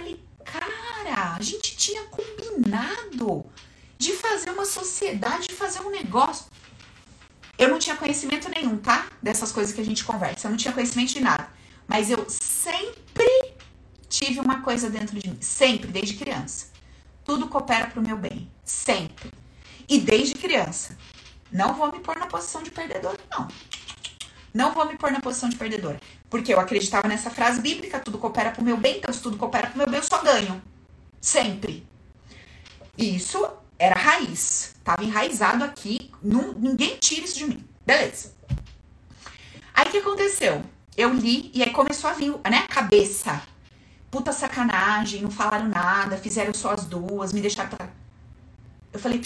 [0.00, 3.44] Falei, cara, a gente tinha combinado
[3.98, 6.46] de fazer uma sociedade, de fazer um negócio.
[7.58, 9.08] Eu não tinha conhecimento nenhum, tá?
[9.22, 10.46] Dessas coisas que a gente conversa.
[10.46, 11.50] Eu não tinha conhecimento de nada.
[11.86, 13.54] Mas eu sempre
[14.08, 15.36] tive uma coisa dentro de mim.
[15.42, 16.68] Sempre, desde criança.
[17.22, 18.50] Tudo coopera pro meu bem.
[18.64, 19.30] Sempre.
[19.86, 20.96] E desde criança.
[21.52, 23.48] Não vou me pôr na posição de perdedor, não.
[24.54, 26.00] Não vou me pôr na posição de perdedora.
[26.30, 29.66] Porque eu acreditava nessa frase bíblica, tudo coopera pro meu bem, então se tudo coopera
[29.66, 30.62] pro meu bem, eu só ganho.
[31.20, 31.84] Sempre.
[32.96, 34.76] Isso era raiz.
[34.84, 36.10] Tava enraizado aqui.
[36.22, 37.64] Não, ninguém tira isso de mim.
[37.84, 38.32] Beleza.
[39.74, 40.62] Aí o que aconteceu?
[40.96, 43.42] Eu li e aí começou a vir, né, cabeça.
[44.10, 47.88] Puta sacanagem, não falaram nada, fizeram só as duas, me deixaram pra...
[48.92, 49.20] Eu falei,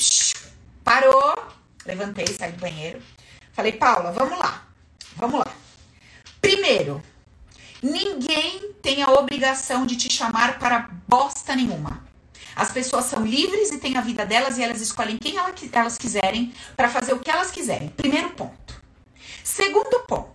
[0.82, 1.36] parou.
[1.84, 3.02] Levantei, saí do banheiro.
[3.52, 4.66] Falei, Paula, vamos lá.
[5.16, 5.63] Vamos lá.
[6.44, 7.02] Primeiro,
[7.82, 12.06] ninguém tem a obrigação de te chamar para bosta nenhuma.
[12.54, 16.52] As pessoas são livres e têm a vida delas e elas escolhem quem elas quiserem
[16.76, 17.88] para fazer o que elas quiserem.
[17.88, 18.78] Primeiro ponto.
[19.42, 20.34] Segundo ponto.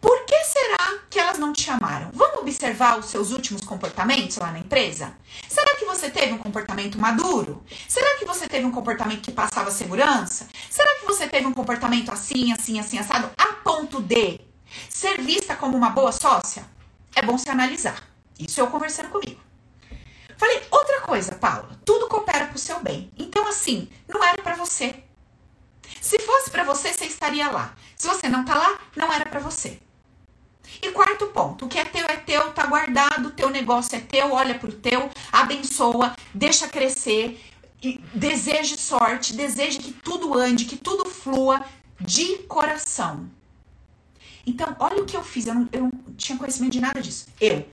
[0.00, 2.10] Por que será que elas não te chamaram?
[2.12, 5.12] Vamos observar os seus últimos comportamentos lá na empresa?
[5.48, 7.64] Será que você teve um comportamento maduro?
[7.88, 10.46] Será que você teve um comportamento que passava segurança?
[10.70, 14.49] Será que você teve um comportamento assim, assim, assim, assado, a ponto de
[14.88, 16.64] ser vista como uma boa sócia?
[17.14, 18.02] É bom se analisar.
[18.38, 19.40] Isso eu conversando comigo.
[20.36, 23.12] Falei, outra coisa, Paula, tudo coopera pro seu bem.
[23.18, 25.04] Então, assim, não era para você.
[26.00, 27.74] Se fosse para você, você estaria lá.
[27.94, 29.78] Se você não tá lá, não era para você.
[30.80, 34.32] E quarto ponto, o que é teu é teu, tá guardado, teu negócio é teu,
[34.32, 37.38] olha pro teu, abençoa, deixa crescer,
[38.14, 41.62] deseje sorte, deseje que tudo ande, que tudo flua
[42.00, 43.28] de coração.
[44.50, 47.28] Então, olha o que eu fiz, eu não, eu não tinha conhecimento de nada disso.
[47.40, 47.64] Eu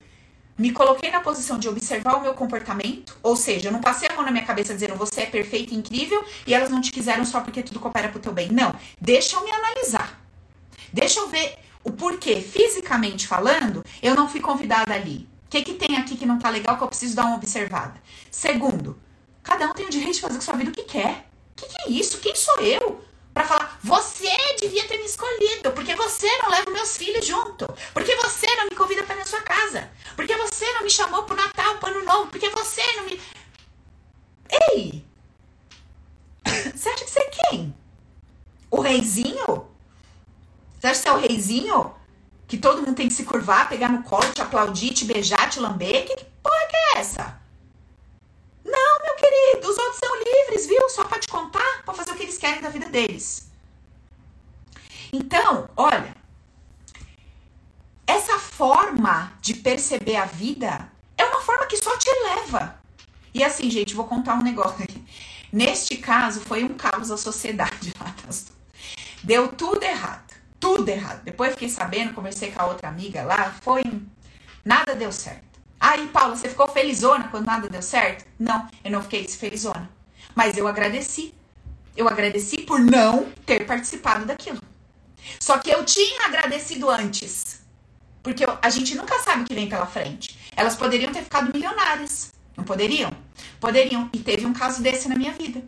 [0.56, 4.14] me coloquei na posição de observar o meu comportamento, ou seja, eu não passei a
[4.14, 7.42] mão na minha cabeça dizendo você é perfeito incrível e elas não te quiseram só
[7.42, 8.50] porque tudo coopera pro teu bem.
[8.52, 10.22] Não, deixa eu me analisar.
[10.94, 15.28] Deixa eu ver o porquê, fisicamente falando, eu não fui convidada ali.
[15.48, 18.00] O que, que tem aqui que não tá legal que eu preciso dar uma observada?
[18.30, 19.00] Segundo,
[19.42, 21.26] cada um tem o direito de fazer com sua vida o que quer.
[21.54, 22.20] O que, que é isso?
[22.20, 23.02] Quem sou eu?
[23.38, 28.16] Para falar, você devia ter me escolhido, porque você não leva meus filhos junto, porque
[28.16, 31.78] você não me convida para na sua casa, porque você não me chamou pro Natal,
[31.78, 33.22] pro Ano Novo, porque você não me.
[34.74, 35.06] Ei!
[36.74, 37.76] Você acha que você é quem?
[38.72, 39.68] O reizinho?
[40.80, 41.94] Você acha que você é o reizinho?
[42.48, 45.60] Que todo mundo tem que se curvar, pegar no colo, te aplaudir, te beijar, te
[45.60, 46.08] lamber?
[46.08, 47.40] Que, porra que é essa?
[48.64, 50.90] Não, meu querido, os outros são livres, viu?
[50.90, 53.50] Só pode contar para fazer o que eles querem da vida deles.
[55.12, 56.16] Então, olha,
[58.06, 62.80] essa forma de perceber a vida é uma forma que só te eleva.
[63.34, 65.04] E assim, gente, vou contar um negócio aqui.
[65.52, 68.14] Neste caso, foi um caos a sociedade lá.
[69.24, 70.28] Deu tudo errado
[70.60, 71.24] tudo errado.
[71.24, 73.84] Depois fiquei sabendo, conversei com a outra amiga lá, foi.
[74.64, 75.46] Nada deu certo.
[75.80, 78.26] Aí, Paula, você ficou felizona quando nada deu certo?
[78.38, 79.90] Não, eu não fiquei felizona.
[80.36, 81.34] Mas eu agradeci.
[81.98, 84.62] Eu agradeci por não ter participado daquilo.
[85.40, 87.60] Só que eu tinha agradecido antes.
[88.22, 90.38] Porque a gente nunca sabe o que vem pela frente.
[90.56, 92.32] Elas poderiam ter ficado milionárias.
[92.56, 93.12] Não poderiam?
[93.60, 94.12] Poderiam.
[94.14, 95.64] E teve um caso desse na minha vida.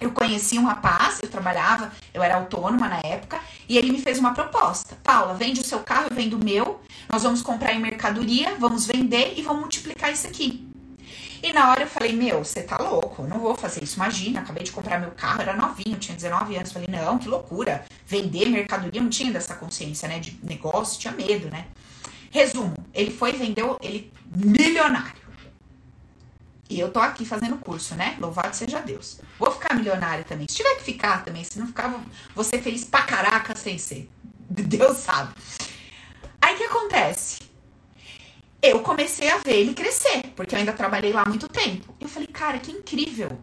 [0.00, 4.18] Eu conheci um rapaz, eu trabalhava, eu era autônoma na época, e ele me fez
[4.18, 4.96] uma proposta.
[5.02, 8.86] Paula, vende o seu carro, eu vendo o meu, nós vamos comprar em mercadoria, vamos
[8.86, 10.68] vender e vamos multiplicar isso aqui.
[11.42, 13.96] E na hora eu falei, meu, você tá louco, não vou fazer isso.
[13.96, 16.72] Imagina, acabei de comprar meu carro, era novinho, tinha 19 anos.
[16.72, 17.84] Falei, não, que loucura.
[18.06, 20.18] Vender mercadoria, não tinha dessa consciência, né?
[20.18, 21.66] De negócio, tinha medo, né?
[22.30, 25.26] Resumo, ele foi e vendeu, ele milionário.
[26.68, 28.16] E eu tô aqui fazendo curso, né?
[28.18, 29.20] Louvado seja Deus.
[29.38, 30.48] Vou ficar milionária também.
[30.48, 32.02] Se tiver que ficar também, se não ficar,
[32.34, 34.10] vou ser feliz pra caraca sem ser.
[34.50, 35.32] Deus sabe.
[36.40, 37.45] Aí o que acontece?
[38.68, 41.94] Eu comecei a ver ele crescer, porque eu ainda trabalhei lá há muito tempo.
[42.00, 43.38] Eu falei, cara, que incrível.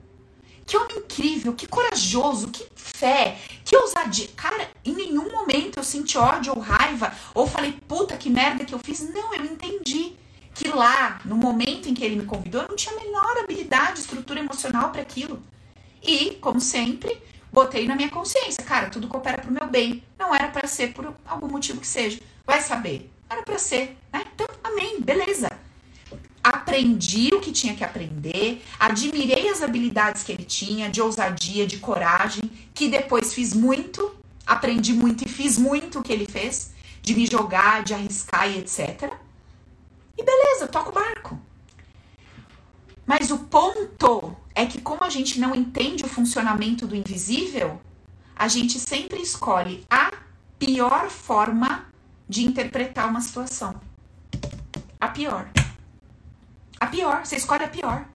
[0.65, 4.28] Que homem incrível, que corajoso, que fé, que ousadia.
[4.36, 8.74] Cara, em nenhum momento eu senti ódio ou raiva, ou falei, puta, que merda que
[8.74, 8.99] eu fiz.
[9.13, 10.13] Não, eu entendi
[10.53, 14.01] que lá, no momento em que ele me convidou, eu não tinha a menor habilidade,
[14.01, 15.41] estrutura emocional para aquilo.
[16.01, 17.17] E, como sempre,
[17.51, 20.03] botei na minha consciência, cara, tudo coopera pro meu bem.
[20.19, 22.19] Não era para ser por algum motivo que seja.
[22.45, 23.12] Vai saber.
[23.34, 24.23] Era para ser, né?
[24.31, 25.49] Então, amém, beleza.
[26.43, 31.77] Aprendi o que tinha que aprender, admirei as habilidades que ele tinha, de ousadia, de
[31.77, 32.43] coragem,
[32.75, 34.15] que depois fiz muito,
[34.45, 38.59] aprendi muito e fiz muito o que ele fez, de me jogar, de arriscar e
[38.59, 39.11] etc.
[40.15, 41.39] E beleza, toca o barco.
[43.03, 47.81] Mas o ponto é que, como a gente não entende o funcionamento do invisível,
[48.36, 50.11] a gente sempre escolhe a
[50.59, 51.91] pior forma
[52.34, 53.79] de interpretar uma situação.
[54.99, 55.47] A pior.
[56.79, 57.23] A pior.
[57.23, 58.05] Você escolhe a pior.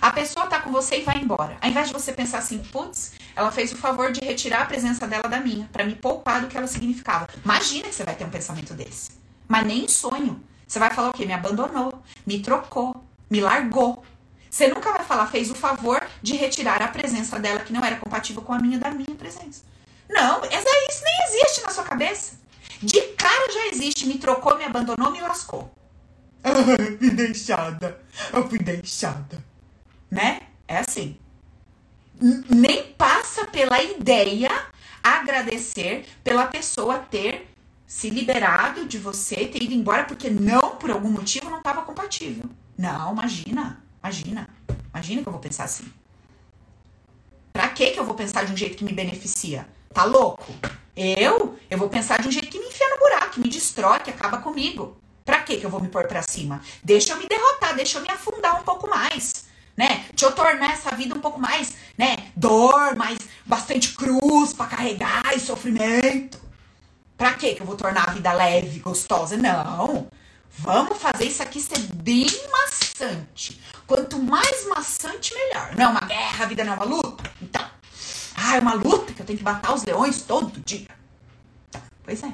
[0.00, 1.56] A pessoa tá com você e vai embora.
[1.60, 5.06] Ao invés de você pensar assim, putz, ela fez o favor de retirar a presença
[5.06, 7.28] dela da minha, para me poupar do que ela significava.
[7.44, 9.12] Imagina que você vai ter um pensamento desse.
[9.46, 10.42] Mas nem em sonho.
[10.66, 11.24] Você vai falar o quê?
[11.24, 14.04] Me abandonou, me trocou, me largou.
[14.50, 17.94] Você nunca vai falar, fez o favor de retirar a presença dela que não era
[17.96, 19.62] compatível com a minha da minha presença.
[20.10, 22.41] Não, isso nem existe na sua cabeça.
[22.82, 25.72] De cara já existe, me trocou, me abandonou, me lascou.
[26.42, 26.50] Ah,
[26.98, 28.00] fui deixada.
[28.32, 29.42] Eu fui deixada.
[30.10, 30.40] Né?
[30.66, 31.16] É assim.
[32.20, 34.50] Nem passa pela ideia
[35.02, 37.48] agradecer pela pessoa ter
[37.86, 42.44] se liberado de você, ter ido embora porque não, por algum motivo, não estava compatível.
[42.76, 44.48] Não, imagina, imagina,
[44.92, 45.84] imagina que eu vou pensar assim.
[47.52, 49.68] Pra que que eu vou pensar de um jeito que me beneficia?
[49.92, 50.52] Tá louco?
[50.96, 51.58] Eu?
[51.70, 54.10] Eu vou pensar de um jeito que me enfia no buraco, que me destrói, que
[54.10, 54.96] acaba comigo.
[55.24, 56.60] Pra que que eu vou me pôr pra cima?
[56.82, 59.44] Deixa eu me derrotar, deixa eu me afundar um pouco mais,
[59.76, 60.04] né?
[60.10, 62.16] Deixa eu tornar essa vida um pouco mais, né?
[62.36, 66.40] Dor, mais bastante cruz para carregar e sofrimento.
[67.16, 69.36] Pra quê que eu vou tornar a vida leve, gostosa?
[69.36, 70.08] Não.
[70.58, 73.60] Vamos fazer isso aqui ser bem maçante.
[73.86, 75.74] Quanto mais maçante, melhor.
[75.76, 77.32] Não é uma guerra, a vida não é uma luta?
[77.40, 77.64] Então,
[78.36, 80.88] ah, é uma luta que eu tenho que matar os leões todo dia.
[82.02, 82.32] Pois é.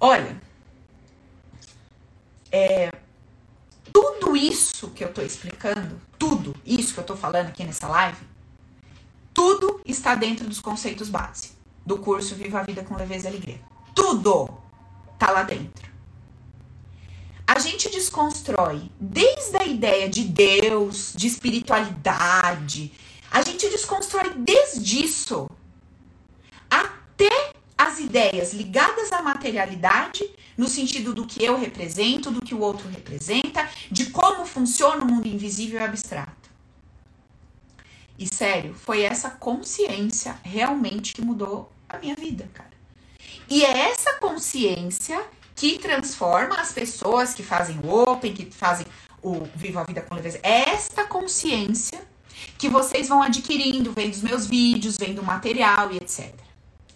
[0.00, 0.40] Olha,
[2.50, 2.90] é,
[3.92, 8.18] tudo isso que eu tô explicando, tudo isso que eu tô falando aqui nessa live,
[9.32, 13.60] tudo está dentro dos conceitos básicos do curso Viva a Vida com Leveza e Alegria.
[13.94, 14.50] Tudo
[15.18, 15.88] tá lá dentro.
[17.46, 22.92] A gente desconstrói desde a ideia de Deus, de espiritualidade,
[23.36, 25.46] a gente desconstrói desde isso
[26.70, 30.24] até as ideias ligadas à materialidade,
[30.56, 35.06] no sentido do que eu represento, do que o outro representa, de como funciona o
[35.06, 36.48] mundo invisível e abstrato.
[38.18, 42.72] E sério, foi essa consciência realmente que mudou a minha vida, cara.
[43.50, 45.22] E é essa consciência
[45.54, 48.86] que transforma as pessoas que fazem o Open, que fazem
[49.22, 50.40] o Viva a Vida com Leveza.
[50.42, 52.15] É esta consciência
[52.58, 56.34] que vocês vão adquirindo, vendo os meus vídeos, vendo o material e etc.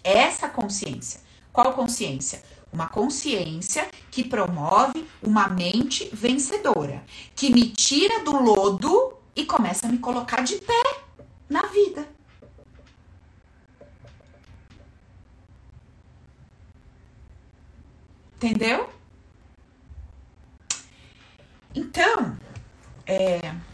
[0.03, 1.21] Essa consciência.
[1.53, 2.43] Qual consciência?
[2.73, 7.05] Uma consciência que promove uma mente vencedora,
[7.35, 10.83] que me tira do lodo e começa a me colocar de pé
[11.49, 12.09] na vida.
[18.37, 18.89] Entendeu?
[21.75, 22.39] Então,
[23.07, 23.70] é...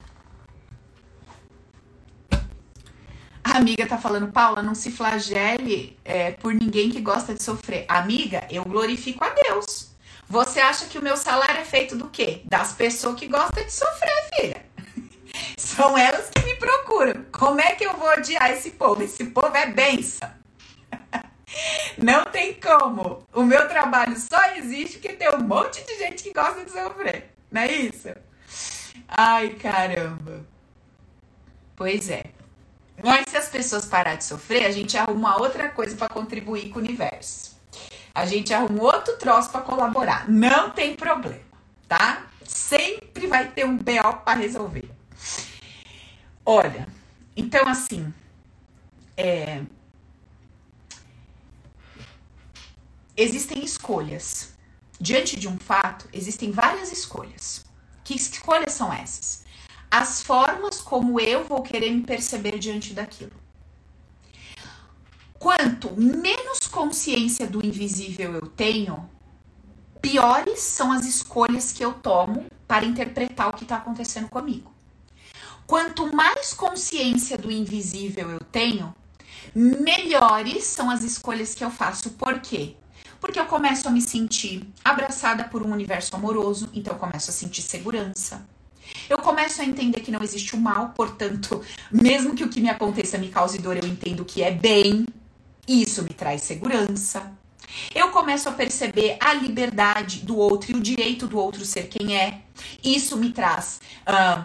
[3.46, 7.84] a amiga tá falando, Paula, não se flagele é, por ninguém que gosta de sofrer.
[7.88, 9.94] Amiga, eu glorifico a Deus.
[10.28, 12.42] Você acha que o meu salário é feito do quê?
[12.46, 14.66] Das pessoas que gostam de sofrer, filha.
[15.56, 17.24] São elas que me procuram.
[17.30, 19.04] Como é que eu vou odiar esse povo?
[19.04, 20.28] Esse povo é benção.
[21.96, 23.24] Não tem como.
[23.32, 27.32] O meu trabalho só existe porque tem um monte de gente que gosta de sofrer.
[27.48, 28.08] Não é isso?
[29.06, 30.44] Ai, caramba.
[31.76, 32.35] Pois é.
[33.02, 36.78] Mas se as pessoas parar de sofrer, a gente arruma outra coisa para contribuir com
[36.78, 37.56] o universo.
[38.14, 40.28] A gente arruma outro troço para colaborar.
[40.28, 41.40] Não tem problema,
[41.86, 42.26] tá?
[42.44, 44.90] Sempre vai ter um BO para resolver.
[46.44, 46.86] Olha,
[47.36, 48.12] então assim,
[49.16, 49.62] é,
[53.16, 54.54] existem escolhas.
[54.98, 57.64] Diante de um fato, existem várias escolhas.
[58.02, 59.45] Que escolhas são essas?
[59.90, 63.32] As formas como eu vou querer me perceber diante daquilo.
[65.38, 69.08] Quanto menos consciência do invisível eu tenho,
[70.00, 74.72] piores são as escolhas que eu tomo para interpretar o que está acontecendo comigo.
[75.66, 78.94] Quanto mais consciência do invisível eu tenho,
[79.54, 82.10] melhores são as escolhas que eu faço.
[82.10, 82.76] Por quê?
[83.20, 87.34] Porque eu começo a me sentir abraçada por um universo amoroso, então eu começo a
[87.34, 88.46] sentir segurança.
[89.08, 92.68] Eu começo a entender que não existe o mal, portanto, mesmo que o que me
[92.68, 95.06] aconteça me cause dor, eu entendo que é bem.
[95.68, 97.32] E isso me traz segurança.
[97.94, 102.16] Eu começo a perceber a liberdade do outro e o direito do outro ser quem
[102.16, 102.42] é.
[102.82, 104.44] Isso me traz uh,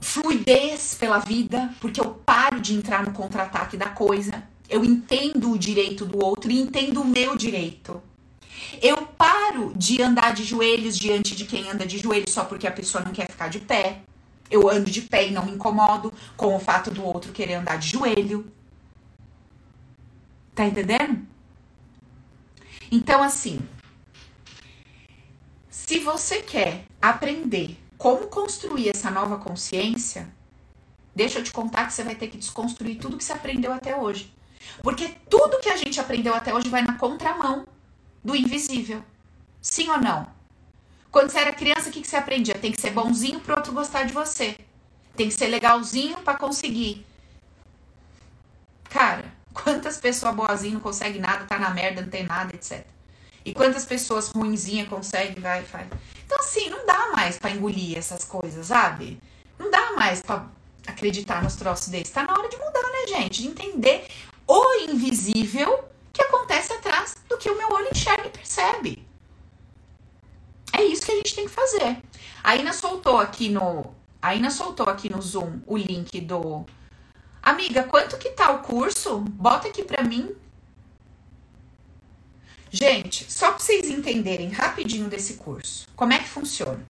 [0.00, 4.42] fluidez pela vida, porque eu paro de entrar no contra-ataque da coisa.
[4.68, 8.02] Eu entendo o direito do outro e entendo o meu direito.
[8.82, 12.72] Eu paro de andar de joelhos diante de quem anda de joelhos só porque a
[12.72, 14.02] pessoa não quer ficar de pé.
[14.50, 17.76] Eu ando de pé e não me incomodo com o fato do outro querer andar
[17.76, 18.50] de joelho.
[20.54, 21.26] Tá entendendo?
[22.90, 23.60] Então, assim,
[25.68, 30.28] se você quer aprender como construir essa nova consciência,
[31.14, 33.96] deixa eu te contar que você vai ter que desconstruir tudo que você aprendeu até
[33.96, 34.32] hoje.
[34.82, 37.66] Porque tudo que a gente aprendeu até hoje vai na contramão
[38.28, 39.02] do invisível.
[39.60, 40.26] Sim ou não?
[41.10, 42.54] Quando você era criança, o que, que você aprendia?
[42.54, 44.54] Tem que ser bonzinho pro outro gostar de você.
[45.16, 47.06] Tem que ser legalzinho para conseguir.
[48.90, 49.24] Cara,
[49.54, 52.86] quantas pessoas boazinhas não conseguem nada, tá na merda, não tem nada, etc.
[53.46, 55.88] E quantas pessoas ruinzinhas conseguem, vai faz.
[56.26, 59.18] Então, assim, não dá mais para engolir essas coisas, sabe?
[59.58, 60.44] Não dá mais para
[60.86, 62.10] acreditar nos troços desses.
[62.10, 63.42] Tá na hora de mudar, né, gente?
[63.42, 64.06] De entender
[64.46, 65.88] o invisível
[66.18, 69.06] que acontece atrás do que o meu olho enxerga e percebe.
[70.72, 72.02] É isso que a gente tem que fazer.
[72.42, 73.94] A Ina soltou aqui no.
[74.20, 76.66] A Ina soltou aqui no Zoom o link do.
[77.40, 79.20] Amiga, quanto que tá o curso?
[79.20, 80.34] Bota aqui pra mim.
[82.70, 86.86] Gente, só para vocês entenderem rapidinho desse curso, como é que funciona?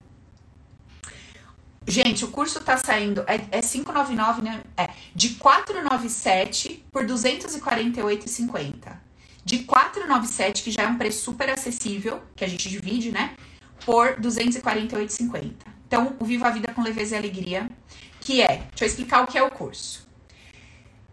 [1.87, 4.61] Gente, o curso tá saindo, é, é 599, né?
[4.75, 9.08] É, de 497 por 248,50
[9.49, 13.35] de 497, que já é um preço super acessível, que a gente divide, né?
[13.83, 15.53] Por 248,50.
[15.87, 17.67] Então, o Viva a Vida com Leveza e Alegria,
[18.21, 20.07] que é, deixa eu explicar o que é o curso.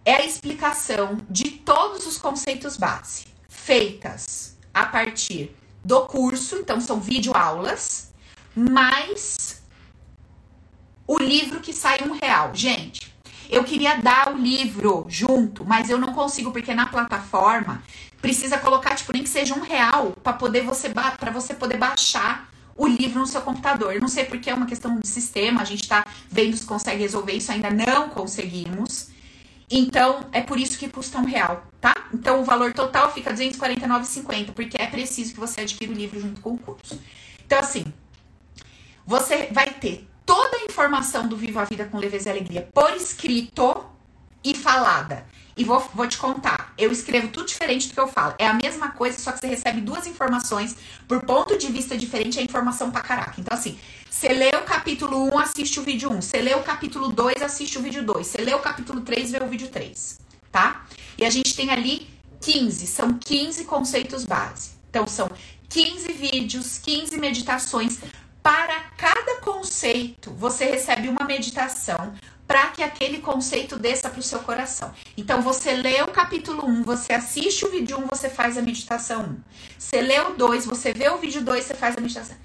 [0.05, 7.01] É a explicação de todos os conceitos base, feitas a partir do curso, então são
[7.01, 8.13] videoaulas,
[8.55, 9.63] mais
[11.07, 12.55] o livro que sai um real.
[12.55, 13.17] Gente,
[13.49, 17.83] eu queria dar o livro junto, mas eu não consigo porque na plataforma
[18.27, 22.51] precisa colocar, tipo, nem que seja um real para poder você para você poder baixar
[22.77, 23.95] o livro no seu computador.
[23.95, 27.01] Eu não sei porque é uma questão de sistema, a gente tá vendo se consegue
[27.03, 29.11] resolver isso, ainda não conseguimos.
[29.71, 31.95] Então, é por isso que custa um real, tá?
[32.13, 36.41] Então, o valor total fica R$249,50, porque é preciso que você adquira o livro junto
[36.41, 37.01] com o curso.
[37.47, 37.85] Então, assim,
[39.07, 42.91] você vai ter toda a informação do Viva a Vida com Leveza e Alegria por
[42.97, 43.85] escrito
[44.43, 45.25] e falada.
[45.57, 48.35] E vou, vou te contar, eu escrevo tudo diferente do que eu falo.
[48.39, 50.77] É a mesma coisa, só que você recebe duas informações
[51.09, 53.41] por ponto de vista diferente, é informação pra caraca.
[53.41, 53.79] Então, assim,
[54.11, 56.21] você lê o capítulo 1, assiste o vídeo 1.
[56.21, 58.27] Você lê o capítulo 2, assiste o vídeo 2.
[58.27, 60.19] Você lê o capítulo 3, vê o vídeo 3,
[60.53, 60.85] tá?
[61.17, 62.07] E a gente tem ali
[62.43, 64.73] 15, são 15 conceitos base.
[64.91, 65.31] Então, são
[65.71, 67.99] 15 vídeos, 15 meditações.
[68.43, 72.15] Para cada conceito, você recebe uma meditação
[72.47, 74.93] para que aquele conceito desça para o seu coração.
[75.17, 79.23] Então, você lê o capítulo 1, você assiste o vídeo 1, você faz a meditação
[79.23, 79.39] 1.
[79.79, 82.37] Você lê o 2, você vê o vídeo 2, você faz a meditação.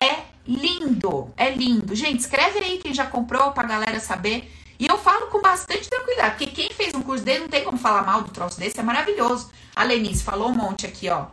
[0.00, 1.94] É lindo, é lindo.
[1.94, 4.52] Gente, escreve aí quem já comprou para a galera saber.
[4.78, 7.76] E eu falo com bastante tranquilidade, porque quem fez um curso dele não tem como
[7.76, 9.50] falar mal do troço desse, é maravilhoso.
[9.74, 11.26] A Lenice falou um monte aqui, ó.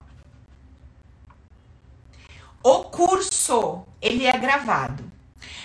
[2.63, 5.14] O curso, ele é gravado.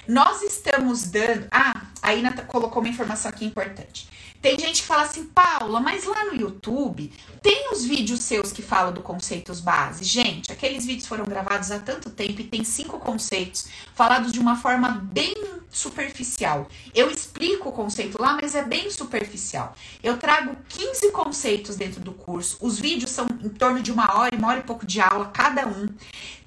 [0.06, 1.46] Nós estamos dando.
[1.50, 4.08] Ah, a Ina colocou uma informação aqui importante.
[4.40, 7.12] Tem gente que fala assim, Paula, mas lá no YouTube
[7.42, 10.02] tem os vídeos seus que falam do conceitos base.
[10.02, 14.56] Gente, aqueles vídeos foram gravados há tanto tempo e tem cinco conceitos falados de uma
[14.56, 15.34] forma bem
[15.70, 16.68] superficial.
[16.94, 19.74] Eu explico o conceito lá, mas é bem superficial.
[20.02, 22.56] Eu trago 15 conceitos dentro do curso.
[22.62, 25.66] Os vídeos são em torno de uma hora, uma hora e pouco de aula cada
[25.66, 25.86] um.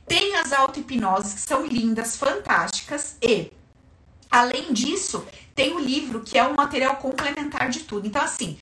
[0.05, 3.51] Tem as auto-hipnoses que são lindas, fantásticas e
[4.33, 5.23] Além disso,
[5.53, 8.07] tem o livro que é um material complementar de tudo.
[8.07, 8.57] Então, assim,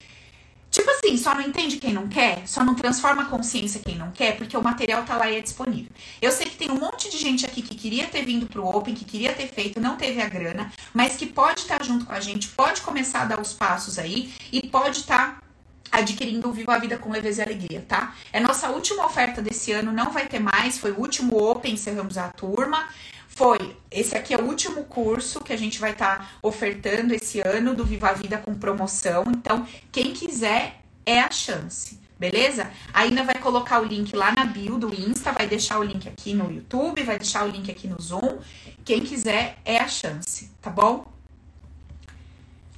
[0.70, 4.12] tipo assim, só não entende quem não quer, só não transforma a consciência quem não
[4.12, 5.90] quer, porque o material tá lá e é disponível.
[6.22, 8.94] Eu sei que tem um monte de gente aqui que queria ter vindo pro Open,
[8.94, 12.12] que queria ter feito, não teve a grana, mas que pode estar tá junto com
[12.12, 15.40] a gente, pode começar a dar os passos aí e pode estar.
[15.40, 15.51] Tá
[15.92, 18.16] adquirindo o Viva a Vida com Leveza e Alegria, tá?
[18.32, 22.18] É nossa última oferta desse ano, não vai ter mais, foi o último Open, encerramos
[22.18, 22.88] a turma
[23.34, 23.76] foi.
[23.90, 27.74] Esse aqui é o último curso que a gente vai estar tá ofertando esse ano
[27.74, 29.24] do Viva a Vida com promoção.
[29.30, 32.00] Então, quem quiser é a chance.
[32.20, 32.70] Beleza?
[32.94, 36.36] Ainda vai colocar o link lá na bio do Insta, vai deixar o link aqui
[36.36, 38.38] no YouTube, vai deixar o link aqui no Zoom.
[38.86, 41.12] Quem quiser é a chance, tá bom?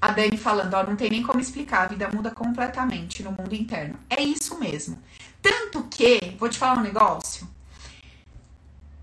[0.03, 3.55] A Dani falando, ó, não tem nem como explicar, a vida muda completamente no mundo
[3.55, 3.97] interno.
[4.09, 5.01] É isso mesmo.
[5.41, 7.47] Tanto que, vou te falar um negócio.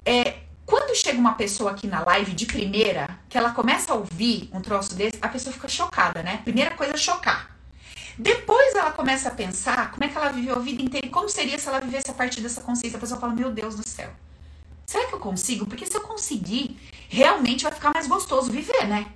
[0.04, 4.50] É, quando chega uma pessoa aqui na live de primeira, que ela começa a ouvir
[4.52, 6.42] um troço desse, a pessoa fica chocada, né?
[6.44, 7.56] Primeira coisa, chocar.
[8.18, 11.30] Depois ela começa a pensar como é que ela viveu a vida inteira e como
[11.30, 12.98] seria se ela vivesse a partir dessa consciência.
[12.98, 14.10] A pessoa fala: Meu Deus do céu,
[14.84, 15.64] será que eu consigo?
[15.64, 16.78] Porque se eu conseguir,
[17.08, 19.06] realmente vai ficar mais gostoso viver, né?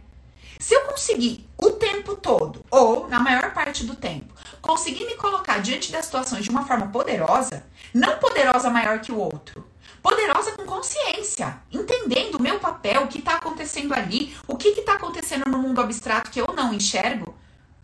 [0.64, 5.58] Se eu conseguir o tempo todo, ou na maior parte do tempo, conseguir me colocar
[5.58, 9.68] diante das situações de uma forma poderosa, não poderosa maior que o outro,
[10.02, 14.94] poderosa com consciência, entendendo o meu papel, o que está acontecendo ali, o que está
[14.94, 17.34] acontecendo no mundo abstrato que eu não enxergo,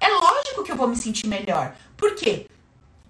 [0.01, 1.77] é lógico que eu vou me sentir melhor.
[1.99, 2.47] Por quê?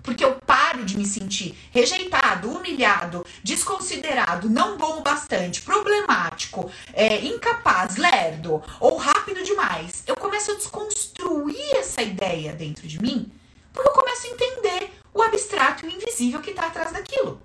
[0.03, 7.25] Porque eu paro de me sentir rejeitado, humilhado, desconsiderado, não bom o bastante, problemático, é,
[7.25, 10.03] incapaz, lerdo ou rápido demais.
[10.07, 13.31] Eu começo a desconstruir essa ideia dentro de mim,
[13.73, 17.41] porque eu começo a entender o abstrato e o invisível que está atrás daquilo.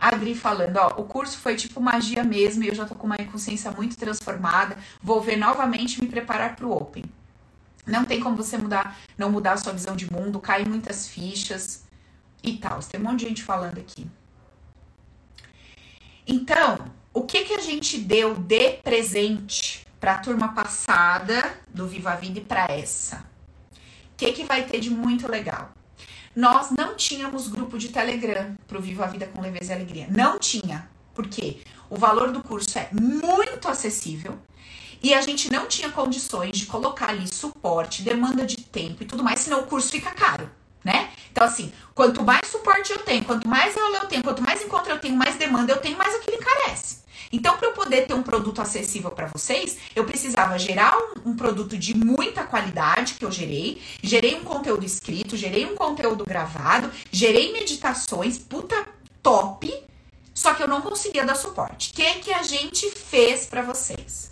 [0.00, 3.18] Adri falando, ó, o curso foi tipo magia mesmo e eu já tô com uma
[3.18, 4.78] consciência muito transformada.
[5.02, 7.04] Vou ver novamente me preparar pro Open.
[7.90, 11.84] Não tem como você mudar, não mudar a sua visão de mundo, cai muitas fichas
[12.42, 12.80] e tal.
[12.80, 14.06] Tem um monte de gente falando aqui.
[16.26, 16.78] Então,
[17.12, 22.16] o que que a gente deu de presente para a turma passada do Viva a
[22.16, 23.28] Vida e para essa?
[24.12, 25.72] O que que vai ter de muito legal?
[26.36, 30.06] Nós não tínhamos grupo de Telegram para o Viva a Vida com Leveza e Alegria.
[30.08, 30.88] Não tinha.
[31.12, 31.62] Por quê?
[31.88, 34.38] O valor do curso é muito acessível
[35.02, 39.22] e a gente não tinha condições de colocar ali suporte, demanda de tempo e tudo
[39.24, 40.50] mais, senão o curso fica caro,
[40.84, 41.10] né?
[41.32, 44.92] Então, assim, quanto mais suporte eu tenho, quanto mais aula eu tenho, quanto mais encontro
[44.92, 47.00] eu tenho, mais demanda eu tenho, mais aquilo encarece.
[47.32, 51.36] Então, para eu poder ter um produto acessível para vocês, eu precisava gerar um, um,
[51.36, 56.90] produto de muita qualidade que eu gerei, gerei um conteúdo escrito, gerei um conteúdo gravado,
[57.12, 58.84] gerei meditações, puta
[59.22, 59.72] top,
[60.34, 61.92] só que eu não conseguia dar suporte.
[61.92, 64.29] O que, que a gente fez para vocês?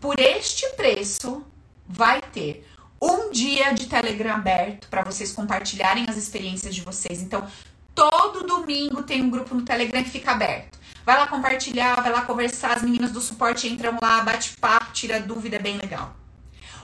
[0.00, 1.44] Por este preço,
[1.86, 2.64] vai ter
[3.02, 7.20] um dia de Telegram aberto para vocês compartilharem as experiências de vocês.
[7.20, 7.46] Então,
[7.94, 10.78] todo domingo tem um grupo no Telegram que fica aberto.
[11.04, 15.20] Vai lá compartilhar, vai lá conversar, as meninas do suporte entram lá, bate papo, tira
[15.20, 16.14] dúvida, é bem legal.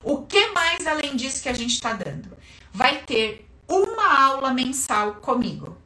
[0.03, 2.37] O que mais além disso que a gente está dando?
[2.73, 5.79] Vai ter uma aula mensal comigo.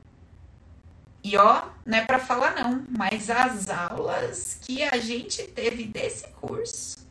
[1.23, 6.27] E ó, não é para falar não, mas as aulas que a gente teve desse
[6.41, 7.08] curso.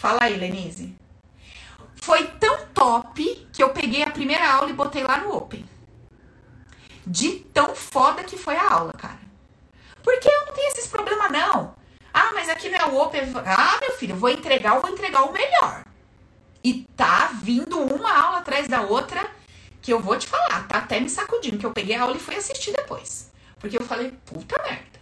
[0.00, 0.96] Fala aí, Lenise.
[1.96, 5.68] Foi tão top que eu peguei a primeira aula e botei lá no Open.
[7.06, 9.20] De tão foda que foi a aula, cara.
[10.02, 11.74] Porque eu não tenho esses problemas, não.
[12.14, 13.30] Ah, mas aqui não é o Open.
[13.44, 15.84] Ah, meu filho, eu vou entregar, eu vou entregar o melhor.
[16.64, 19.30] E tá vindo uma aula atrás da outra
[19.82, 22.20] que eu vou te falar, tá até me sacudindo, que eu peguei a aula e
[22.20, 23.30] fui assistir depois.
[23.58, 24.98] Porque eu falei, puta merda.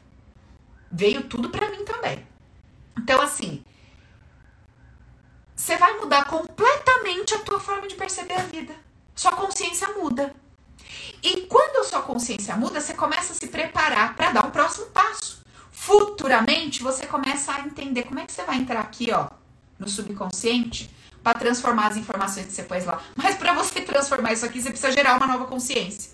[0.90, 2.26] Veio tudo pra mim também.
[2.98, 3.64] Então, assim,
[5.58, 8.74] você vai mudar completamente a tua forma de perceber a vida.
[9.14, 10.32] Sua consciência muda.
[11.20, 14.86] E quando a sua consciência muda, você começa a se preparar para dar um próximo
[14.86, 15.42] passo.
[15.72, 19.28] Futuramente, você começa a entender como é que você vai entrar aqui, ó,
[19.78, 20.88] no subconsciente,
[21.24, 23.02] para transformar as informações que você pôs lá.
[23.16, 26.12] Mas para você transformar isso aqui, você precisa gerar uma nova consciência.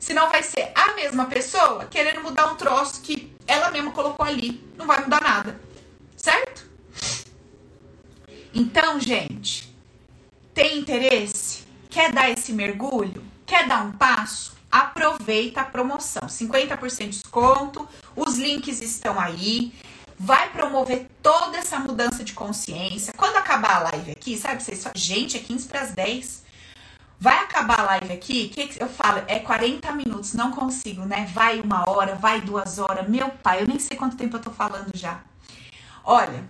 [0.00, 4.68] Senão vai ser a mesma pessoa querendo mudar um troço que ela mesma colocou ali.
[4.76, 5.60] Não vai mudar nada.
[6.16, 6.69] Certo?
[8.52, 9.74] Então, gente,
[10.52, 11.64] tem interesse?
[11.88, 13.22] Quer dar esse mergulho?
[13.46, 14.54] Quer dar um passo?
[14.70, 16.28] Aproveita a promoção.
[16.28, 19.72] 50% de desconto, os links estão aí.
[20.18, 23.12] Vai promover toda essa mudança de consciência.
[23.16, 24.62] Quando acabar a live aqui, sabe?
[24.62, 26.44] Vocês gente, é 15 para as 10.
[27.18, 31.30] Vai acabar a live aqui, que eu falo, é 40 minutos, não consigo, né?
[31.34, 33.08] Vai uma hora, vai duas horas.
[33.08, 35.20] Meu pai, eu nem sei quanto tempo eu tô falando já.
[36.02, 36.48] Olha,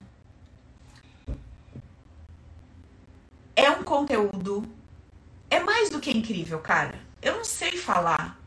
[3.61, 4.65] é um conteúdo,
[5.51, 6.99] é mais do que incrível, cara.
[7.21, 8.39] Eu não sei falar.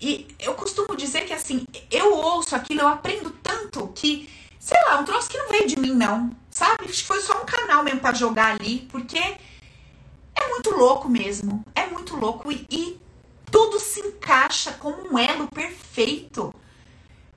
[0.00, 4.28] E eu costumo dizer que assim, eu ouço aquilo, eu aprendo tanto que,
[4.58, 6.36] sei lá, um troço que não veio de mim, não.
[6.50, 6.92] Sabe?
[6.92, 11.64] Foi só um canal mesmo para jogar ali, porque é muito louco mesmo.
[11.74, 13.00] É muito louco e, e
[13.50, 16.52] tudo se encaixa como um elo perfeito.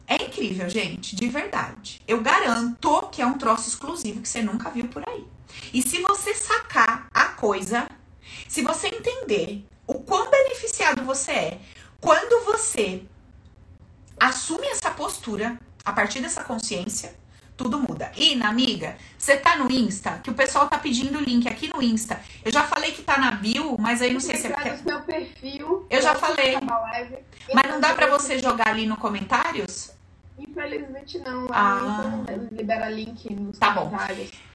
[0.07, 2.01] É incrível, gente, de verdade.
[2.07, 5.23] Eu garanto que é um troço exclusivo que você nunca viu por aí.
[5.73, 7.87] E se você sacar a coisa,
[8.47, 11.59] se você entender o quão beneficiado você é
[11.99, 13.03] quando você
[14.19, 17.15] assume essa postura a partir dessa consciência,
[17.59, 18.09] tudo muda.
[18.15, 21.67] E, na amiga, você tá no Insta, que o pessoal tá pedindo o link aqui
[21.67, 22.21] no Insta.
[22.43, 24.69] Eu já falei que tá na bio, mas aí não sei se é porque...
[24.85, 25.85] meu perfil.
[25.89, 26.55] Eu já falei.
[27.53, 29.91] Mas não dá para você jogar ali no comentários?
[30.37, 31.47] Infelizmente não.
[31.51, 32.23] Ah.
[32.49, 33.71] libera link nos tá.
[33.71, 33.91] Bom.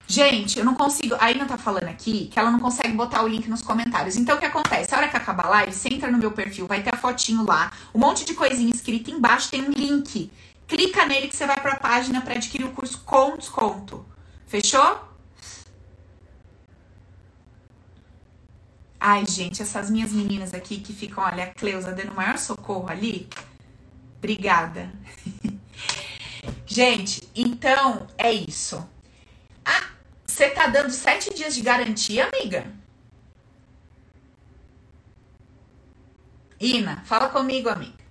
[0.06, 1.16] Gente, eu não consigo.
[1.18, 4.16] A Ina tá falando aqui que ela não consegue botar o link nos comentários.
[4.16, 4.94] Então, o que acontece?
[4.94, 7.44] A hora que acabar a live, você entra no meu perfil, vai ter a fotinho
[7.44, 10.31] lá, um monte de coisinha escrita embaixo, tem um link.
[10.68, 14.05] Clica nele que você vai para a página para adquirir o curso com desconto.
[14.47, 15.14] Fechou?
[19.01, 22.89] Ai, gente, essas minhas meninas aqui que ficam, olha, a Cleusa dando o maior socorro
[22.89, 23.28] ali.
[24.18, 24.90] Obrigada.
[26.66, 28.94] gente, então é isso.
[30.35, 32.66] Você tá dando sete dias de garantia, amiga?
[36.61, 38.02] Ina, fala comigo, amiga.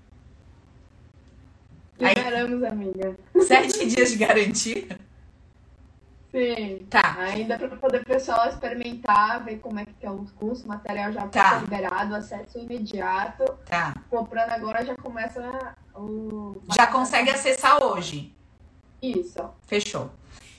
[2.00, 3.18] Liberamos, amiga.
[3.46, 4.88] Sete dias de garantia?
[6.32, 6.88] Sim.
[6.90, 7.18] Tá.
[7.20, 11.12] Ainda para poder o pessoal experimentar, ver como é que é o curso, o material
[11.12, 11.60] já tá.
[11.60, 13.44] liberado, acesso imediato.
[13.66, 14.02] Tá.
[14.10, 16.56] Comprando agora já começa o.
[16.74, 18.34] Já consegue acessar hoje.
[19.02, 19.44] Isso.
[19.68, 20.10] Fechou.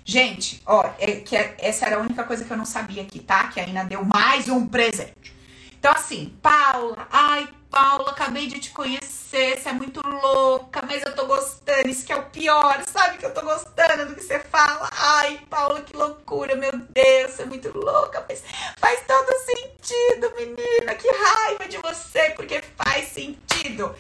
[0.05, 3.21] Gente, ó, é, que é, essa era a única coisa que eu não sabia aqui,
[3.21, 3.49] tá?
[3.49, 5.35] Que a Ina deu mais um presente.
[5.79, 11.15] Então, assim, Paula, ai, Paula, acabei de te conhecer, você é muito louca, mas eu
[11.15, 14.39] tô gostando, isso que é o pior, sabe que eu tô gostando do que você
[14.41, 14.91] fala.
[14.93, 18.43] Ai, Paula, que loucura, meu Deus, você é muito louca, mas
[18.77, 23.95] faz todo sentido, menina, que raiva de você, porque faz sentido.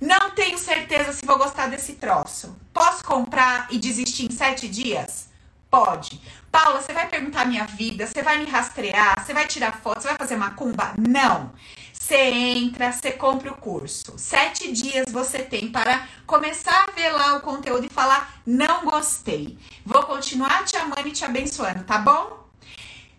[0.00, 2.56] Não tenho certeza se vou gostar desse troço.
[2.72, 5.27] Posso comprar e desistir em sete dias?
[5.70, 6.20] Pode.
[6.50, 10.08] Paula, você vai perguntar minha vida, você vai me rastrear, você vai tirar foto, você
[10.08, 10.94] vai fazer macumba?
[10.96, 11.52] Não.
[11.92, 14.14] Você entra, você compra o curso.
[14.16, 19.58] Sete dias você tem para começar a ver lá o conteúdo e falar: não gostei.
[19.84, 22.48] Vou continuar te amando e te abençoando, tá bom?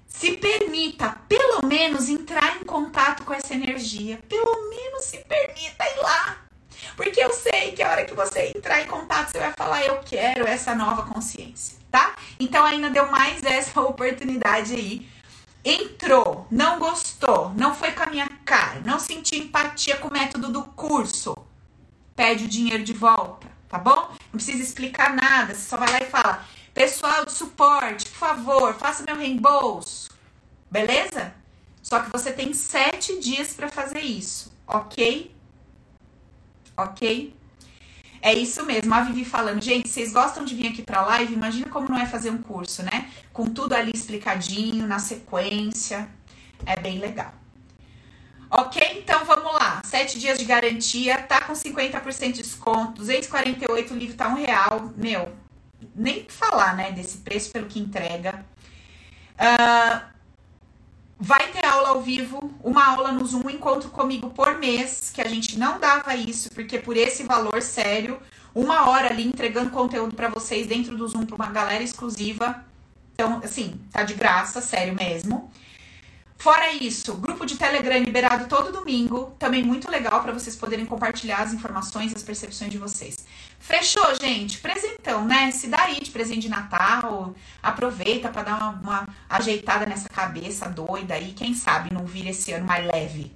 [0.08, 4.20] Se permita, pelo menos, entrar em contato com essa energia.
[4.28, 6.38] Pelo menos se permita ir lá.
[6.98, 10.00] Porque eu sei que a hora que você entrar em contato, você vai falar: eu
[10.00, 12.16] quero essa nova consciência, tá?
[12.40, 15.10] Então ainda deu mais essa oportunidade aí
[15.64, 20.52] entrou, não gostou, não foi com a minha cara, não senti empatia com o método
[20.52, 21.36] do curso,
[22.16, 24.10] pede o dinheiro de volta, tá bom?
[24.32, 28.74] Não precisa explicar nada, você só vai lá e fala: pessoal de suporte, por favor,
[28.76, 30.10] faça meu reembolso,
[30.72, 31.34] beleza?
[31.82, 35.36] Só que você tem sete dias para fazer isso, ok?
[36.78, 37.36] Ok?
[38.22, 41.34] É isso mesmo, a Vivi falando, gente, vocês gostam de vir aqui pra live?
[41.34, 43.10] Imagina como não é fazer um curso, né?
[43.32, 46.10] Com tudo ali explicadinho, na sequência.
[46.66, 47.34] É bem legal.
[48.52, 48.82] Ok?
[48.98, 49.82] Então vamos lá.
[49.86, 54.92] Sete dias de garantia, tá com 50% de desconto, 248, o livro tá um real.
[54.98, 55.32] Meu,
[55.96, 58.46] nem falar, né, desse preço pelo que entrega.
[59.40, 60.19] Uh,
[61.20, 65.22] vai ter aula ao vivo, uma aula no Zoom, um encontro comigo por mês, que
[65.22, 68.20] a gente não dava isso, porque por esse valor sério,
[68.56, 72.64] uma hora ali entregando conteúdo para vocês dentro do Zoom para uma galera exclusiva.
[73.14, 75.52] Então, assim, tá de graça, sério mesmo.
[76.40, 81.40] Fora isso, grupo de Telegram liberado todo domingo, também muito legal para vocês poderem compartilhar
[81.40, 83.26] as informações e as percepções de vocês.
[83.60, 84.58] Fechou, gente?
[84.60, 85.52] Presentão, né?
[85.52, 90.70] Se dá aí de presente de Natal, aproveita para dar uma, uma, ajeitada nessa cabeça
[90.70, 93.34] doida aí, quem sabe não vira esse ano mais leve.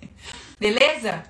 [0.60, 1.24] Beleza?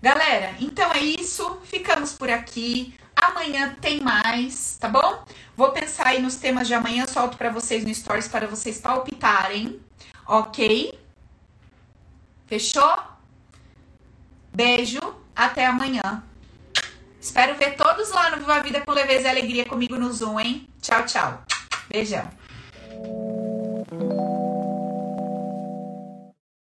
[0.00, 1.60] Galera, então é isso.
[1.64, 2.94] Ficamos por aqui.
[3.16, 5.24] Amanhã tem mais, tá bom?
[5.56, 9.80] Vou pensar aí nos temas de amanhã, solto para vocês no Stories para vocês palpitarem,
[10.26, 10.98] ok?
[12.46, 12.96] Fechou?
[14.54, 15.00] Beijo,
[15.34, 16.22] até amanhã.
[17.20, 20.38] Espero ver todos lá no Viva a Vida com Leveza e Alegria comigo no Zoom,
[20.38, 20.68] hein?
[20.80, 21.42] Tchau, tchau.
[21.88, 22.30] Beijão.